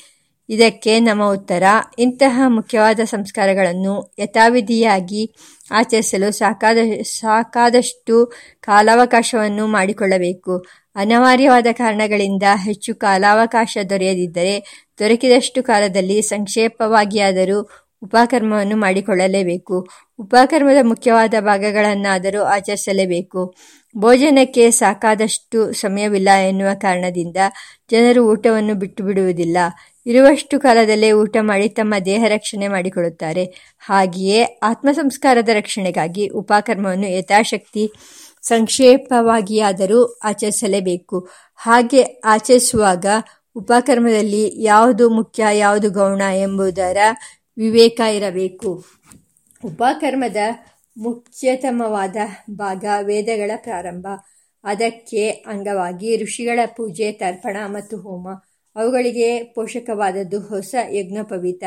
ಇದಕ್ಕೆ 0.48 1.00
ನಮ್ಮ 1.00 1.32
ಉತ್ತರ, 1.32 1.62
ಇಂತಹ 1.98 2.42
ಮುಖ್ಯವಾದ 2.46 3.00
ಸಂಸ್ಕಾರಗಳನ್ನು 3.04 4.14
ಯಥಾವಿಧಿಯಾಗಿ 4.18 5.34
ಆಚರಿಸಲು 5.70 6.32
ಸಾಕಾದ, 6.32 6.78
ಸಾಕಾದಷ್ಟು 7.02 8.32
ಕಾಲಾವಕಾಶವನ್ನು 8.60 9.66
ಮಾಡಿಕೊಳ್ಳಬೇಕು. 9.66 10.64
ಅನಿವಾರ್ಯವಾದ 10.96 11.66
ಕಾರಣಗಳಿಂದ 11.72 12.42
ಹೆಚ್ಚು 12.64 12.94
ಕಾಲಾವಕಾಶ 12.94 13.78
ದೊರೆಯದಿದ್ದರೆ, 13.90 14.86
ದೊರಕಿದಷ್ಟು 14.98 15.62
ಕಾಲದಲ್ಲಿ 15.62 16.22
ಸಂಕ್ಷೇಪವಾಗಿಯಾದರೂ 16.22 17.85
ಉಪಕರ್ಮವನ್ನು 18.02 18.76
ಮಾಡಿಕೊಳ್ಳಲೇಬೇಕು. 18.76 19.88
ಉಪಕರ್ಮದ 20.18 20.76
ಮುಖ್ಯವಾದ 20.82 21.34
ಭಾಗಗಳನ್ನಾದರೂ 21.40 22.42
ಆಚರಿಸಲೇಬೇಕು. 22.42 23.54
ಭೋಜನಕ್ಕೆ 23.98 24.70
ಸಾಕಾದಷ್ಟು 24.70 25.72
ಸಮಯವಿಲ್ಲ 25.72 26.28
ಎನ್ನುವ 26.48 26.68
ಕಾರಣದಿಂದ 26.74 27.36
ಜನರು 27.90 28.30
ಊಟವನ್ನು 28.30 28.74
ಬಿಟ್ಟು 28.74 29.04
ಬಿಡುವುದಿಲ್ಲ 29.04 29.56
ಇರುವಷ್ಟು 30.06 30.60
ಕಾಲದಲ್ಲೇ 30.60 31.12
ಊಟ 31.12 31.36
ಮಾಡಿ 31.40 31.68
ತಮ್ಮ 31.68 31.94
ದೇಹ 32.04 32.24
ರಕ್ಷಣೆ 32.28 32.68
ಮಾಡಿಕೊಳ್ಳುತ್ತಾರೆ. 32.68 33.74
ಹಾಗೆಯೇ 33.78 34.60
ಆತ್ಮ 34.62 34.90
ಸಂಸ್ಕಾರದ 34.92 35.48
ರಕ್ಷಣೆಗಾಗಿ 35.48 36.28
ಉಪಕರ್ಮವನ್ನು 36.28 37.08
ಯಥಾಶಕ್ತಿ 37.08 37.92
ಸಂಕ್ಷೇಪವಾಗಿಯಾದರೂ 38.42 40.18
ಆಚರಿಸಲೇಬೇಕು. 40.24 41.28
ಹಾಗೆ 41.54 42.02
ಆಚರಿಸುವಾಗ 42.24 43.06
ಉಪಕರ್ಮದಲ್ಲಿ 43.54 44.62
ಯಾವುದು 44.62 45.10
ಮುಖ್ಯ, 45.10 45.44
ಯಾವುದು 45.52 45.90
ಗೌಣ 45.90 46.22
ಎಂಬುದರ 46.34 46.96
ವಿವೇಕ 47.58 48.00
ಇರಬೇಕು. 48.00 48.84
ಉಪಕರ್ಮದ 49.64 50.36
ಮುಖ್ಯತಮವಾದ 50.96 52.16
ಭಾಗ 52.50 52.84
ವೇದಗಳ 53.02 53.50
ಪ್ರಾರಂಭ. 53.56 54.06
ಅದಕ್ಕೆ 54.64 55.30
ಅಂಗವಾಗಿ 55.30 56.24
ಋಷಿಗಳ 56.24 56.60
ಪೂಜೆ, 56.66 57.12
ತರ್ಪಣ 57.12 57.56
ಮತ್ತು 57.66 57.96
ಹೋಮ. 57.96 58.28
ಅವುಗಳಿಗೆ 58.76 59.42
ಪೋಷಕವಾದದ್ದು 59.42 60.40
ಹೊಸ 60.40 60.74
ಯಜ್ಞೋಪವೀತ 60.90 61.64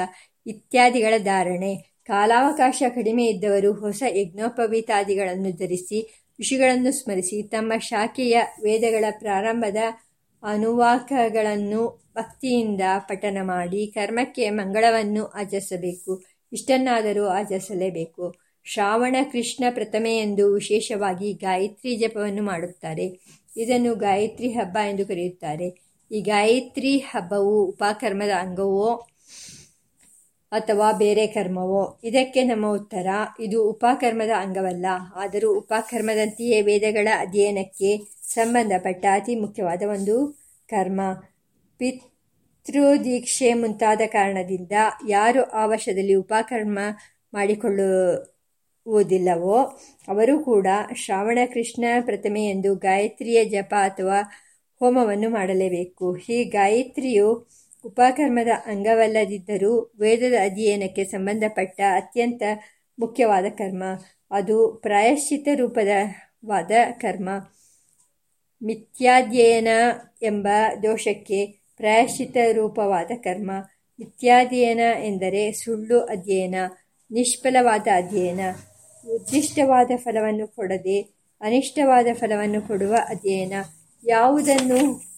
ಇತ್ಯಾದಿಗಳ 0.47 1.13
ಧಾರಣೆ. 1.17 1.75
ಕಾಲಾವಕಾಶ 2.05 2.83
ಕಡಿಮೆ 2.95 3.25
ಇದ್ದವರು 3.25 3.73
ಹೊಸ 3.73 4.03
ಯಜ್ಞೋಪವೀತಾದಿಗಳನ್ನು 4.09 5.51
ಧರಿಸಿ, 5.51 6.23
ಋಷಿಗಳನ್ನು 6.39 6.91
ಸ್ಮರಿಸಿ, 6.91 7.43
ತಮ್ಮ 7.43 7.73
ಶಾಖೆಯ 7.79 8.41
ವೇದಗಳ 8.63 9.05
ಪ್ರಾರಂಭದ 9.19 9.77
ಅನುವಾಕಗಳನ್ನು 10.43 12.11
ಭಕ್ತಿಯಿಂದ 12.15 12.81
ಪಠನ 12.99 13.37
ಮಾಡಿ 13.41 13.87
ಕರ್ಮಕ್ಕೆ 13.87 14.49
ಮಂಗಳವನ್ನು 14.49 15.25
ಆಚರಿಸಬೇಕು. 15.25 16.23
ಇಷ್ಟನ್ನಾದರೂ 16.53 17.27
ಆಚರಿಸಲೇಬೇಕು. 17.27 18.35
ಶ್ರಾವಣ 18.63 19.15
ಕೃಷ್ಣ 19.31 19.63
ಪ್ರಥಮೆಯೆಂದು 19.69 20.53
ವಿಶೇಷವಾಗಿ 20.53 21.33
ಗಾಯತ್ರಿ 21.33 21.95
ಜಪವನ್ನು 21.95 22.43
ಮಾಡುತ್ತಾರೆ. 22.43 23.19
ಇದನ್ನು 23.57 23.95
ಗಾಯತ್ರಿ 23.95 24.49
ಹಬ್ಬ 24.49 24.77
ಎಂದು 24.89 25.07
ಕರೆಯುತ್ತಾರೆ. 25.07 25.89
ಈ 26.11 26.21
ಗಾಯತ್ರಿ 26.21 26.97
ಹಬ್ಬವು 26.97 27.65
ಉಪಕರ್ಮದ 27.65 28.29
ಅಂಗವೋ 28.29 29.07
ಅಥವಾ 30.51 30.91
ಬೇರೆ 30.91 31.27
ಕರ್ಮವೋ? 31.27 31.99
ಇದಕ್ಕೆ 32.03 32.43
ನಮ್ಮ 32.43 32.71
ಉತ್ತರ, 32.71 33.07
ಇದು 33.39 33.69
ಉಪಕರ್ಮದ 33.69 34.29
ಅಂಗವಲ್ಲ. 34.37 34.85
ಆದರೂ 35.15 35.57
ಉಪಕರ್ಮದಂತೆಯೇ 35.57 36.61
ವೇದಗಳ 36.61 37.07
ಅಧ್ಯಯನಕ್ಕೆ 37.17 37.99
ಸಂಬಂಧಪಟ್ಟ 38.33 39.05
ಅತಿ 39.11 39.35
ಮುಖ್ಯವಾದ 39.35 39.83
ಒಂದು 39.83 40.45
ಕರ್ಮ. 40.69 41.01
ಪಿತೃದೀಕ್ಷೆ 41.77 43.53
ಮುಂತಾದ 43.53 44.01
ಕಾರಣದಿಂದ 44.05 44.71
ಯಾರು 45.07 45.43
ಆ 45.43 45.65
ವರ್ಷದಲ್ಲಿ 45.65 46.13
ಉಪಕರ್ಮ 46.13 46.79
ಮಾಡಿಕೊಳ್ಳುವುದಿಲ್ಲವೋ, 47.33 49.79
ಅವರು 50.07 50.39
ಕೂಡ 50.39 50.67
ಶ್ರಾವಣ 50.95 51.37
ಕೃಷ್ಣ 51.53 51.83
ಪ್ರತಿಮೆ 52.01 52.45
ಎಂದು 52.45 52.75
ಗಾಯತ್ರಿಯ 52.75 53.45
ಜಪ 53.45 53.73
ಅಥವಾ 53.81 54.21
ಹೋಮವನ್ನು 54.79 55.29
ಮಾಡಲೇಬೇಕು. 55.29 56.17
ಈ 56.17 56.43
ಗಾಯತ್ರಿಯು 56.43 57.47
ಉಪಕರ್ಮದ 57.85 58.47
ಅಂಗವಲ್ಲದಿದ್ದರೂ 58.65 59.91
ವೇದದ 59.99 60.33
ಅಧ್ಯಯನಕ್ಕೆ 60.33 61.05
ಸಂಬಂಧಪಟ್ಟ 61.05 61.81
ಅತ್ಯಂತ 61.95 62.43
ಮುಖ್ಯವಾದ 62.99 63.45
ಕರ್ಮ. 63.49 63.83
ಅದು 64.31 64.79
ಪ್ರಾಯಶ್ಚಿತ 64.83 65.47
ರೂಪದವಾದ 65.55 66.71
ಕರ್ಮ. 66.91 67.29
ಮಿಥ್ಯಾಧ್ಯಯನ 68.63 69.67
ಎಂಬ 70.21 70.47
ದೋಷಕ್ಕೆ 70.83 71.45
ಪ್ರಾಯಶ್ಚಿತ 71.77 72.37
ರೂಪವಾದ 72.51 73.11
ಕರ್ಮ. 73.23 73.51
ಮಿಥ್ಯಾಧ್ಯಯನ 73.99 74.79
ಎಂದರೆ 75.03 75.51
ಸುಳ್ಳು 75.51 75.99
ಅಧ್ಯಯನ, 75.99 76.55
ನಿಷ್ಫಲವಾದ 77.11 77.87
ಅಧ್ಯಯನ. 77.95 78.39
ಉದ್ದಿಷ್ಟವಾದ 79.07 79.91
ಫಲವನ್ನು 79.95 80.47
ಕೊಡದೆ 80.47 81.01
ಅನಿಷ್ಟವಾದ 81.41 82.07
ಫಲವನ್ನು 82.13 82.61
ಕೊಡುವ 82.61 82.95
ಅಧ್ಯಯನ. 83.09 83.53
ಯಾವುದನ್ನು 84.07 85.09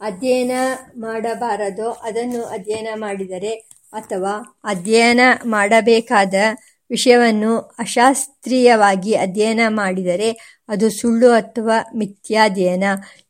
ಅಧ್ಯಯನ 0.00 0.50
ಮಾಡಬಾರದೋ 0.96 1.90
ಅದನ್ನು 1.90 2.42
ಅಧ್ಯಯನ 2.44 2.88
ಮಾಡಿದರೆ 2.94 3.52
ಅಥವಾ 3.92 4.60
ಅಧ್ಯಯನ 4.64 5.20
ಮಾಡಬೇಕಾದ 5.44 6.34
ವಿಷಯವನ್ನು 6.90 7.52
ಅಶಾಸ್ತ್ರೀಯವಾಗಿ 7.78 9.14
ಅಧ್ಯಯನ 9.14 9.60
ಮಾಡಿದರೆ 9.68 10.30
ಅದು 10.68 10.90
ಸುಳ್ಳು 10.90 11.30
ಅಥವಾ 11.30 11.76
ಮಿಥ್ಯಾಧ್ಯಯನ. 11.96 12.84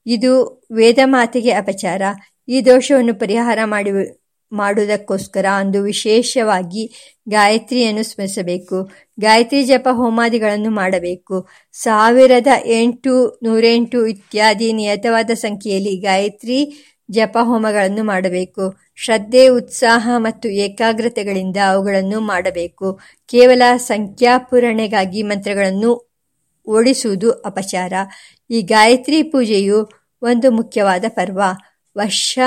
ಇದು 0.06 0.32
ವೇದ 0.72 0.98
ಮಾತೆಗೆ 1.04 1.52
ಅಪಚಾರ. 1.52 2.02
ಈ 2.48 2.60
ದೋಷವನ್ನು 2.66 3.14
ಪರಿಹಾರ 3.14 3.58
ಮಾಡಿ 3.64 3.90
ಮಾಡುವುದಕ್ಕೋಸ್ಕರ 4.52 5.46
ಅಂದು 5.54 5.82
ವಿಶೇಷವಾಗಿ 5.82 7.12
ಗಾಯತ್ರಿಯನ್ನು 7.28 8.02
ಸ್ಮರಿಸಬೇಕು. 8.02 8.90
ಗಾಯತ್ರಿ 9.20 9.64
ಜಪ 9.64 9.88
ಹೋಮಾದಿಗಳನ್ನು 9.92 10.70
ಮಾಡಬೇಕು. 10.70 11.48
ಸಾವಿರದ 11.72 12.46
ಎಂಟು 12.64 13.40
ನೂರೆಂಟು 13.42 14.06
ಇತ್ಯಾದಿ 14.06 14.72
ನಿಯತವಾದ 14.72 15.30
ಸಂಖ್ಯೆಯಲ್ಲಿ 15.30 15.96
ಗಾಯತ್ರಿ 15.96 16.76
ಜಪ 17.10 17.38
ಹೋಮಗಳನ್ನು 17.42 18.04
ಮಾಡಬೇಕು. 18.04 18.74
ಶ್ರದ್ಧೆ, 18.96 19.48
ಉತ್ಸಾಹ 19.48 20.08
ಮತ್ತು 20.16 20.48
ಏಕಾಗ್ರತೆಗಳಿಂದ 20.48 21.56
ಅವುಗಳನ್ನು 21.68 22.20
ಮಾಡಬೇಕು. 22.20 23.00
ಕೇವಲ 23.26 23.62
ಸಂಖ್ಯಾಪೂರಣೆಗಾಗಿ 23.76 25.22
ಮಂತ್ರಗಳನ್ನು 25.22 26.16
ಓಡಿಸುವುದು 26.68 27.32
ಅಪಚಾರ. 27.32 27.92
ಈ 28.50 28.62
ಗಾಯತ್ರಿ 28.62 29.22
ಪೂಜೆಯು 29.22 29.90
ಒಂದು 30.22 30.50
ಮುಖ್ಯವಾದ 30.50 31.04
ಪರ್ವ. 31.08 31.40
ವರ್ಷ 31.98 32.38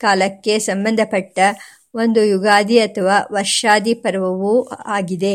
ಕಾಲಕ್ಕೆ 0.00 0.58
ಸಂಬಂಧಪಟ್ಟ 0.58 1.38
ಒಂದು 1.94 2.20
ಯುಗಾದಿ 2.24 2.78
ಅಥವಾ 2.78 3.16
ವರ್ಷಾದಿ 3.32 3.94
ಪರ್ವವೂ 3.94 4.62
ಆಗಿದೆ. 4.86 5.34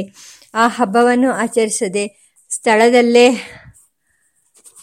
ಆ 0.54 0.68
ಹಬ್ಬವನ್ನು 0.68 1.32
ಆಚರಿಸದೆ 1.32 2.06
ಸ್ಥಳದಲ್ಲೇ 2.50 3.28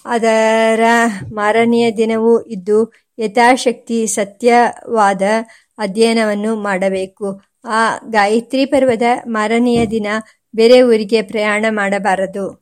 ಅದರ 0.04 0.84
ಮಾರನೆಯ 1.32 1.90
ದಿನವೂ 1.90 2.40
ಇದ್ದು 2.42 2.78
ಯಥಾಶಕ್ತಿ 3.18 4.06
ಸತ್ಯವಾದ 4.06 5.22
ಅಧ್ಯಯನವನ್ನು 5.78 6.56
ಮಾಡಬೇಕು. 6.56 7.40
ಆ 7.64 7.80
ಗಾಯತ್ರಿ 8.10 8.64
ಪರ್ವದ 8.66 9.02
ಮಾರನೆಯ 9.26 9.86
ದಿನ 9.86 10.06
ಬೇರೆ 10.56 10.82
ಊರಿಗೆ 10.82 11.22
ಪ್ರಯಾಣ 11.22 11.64
ಮಾಡಬಾರದು. 11.70 12.61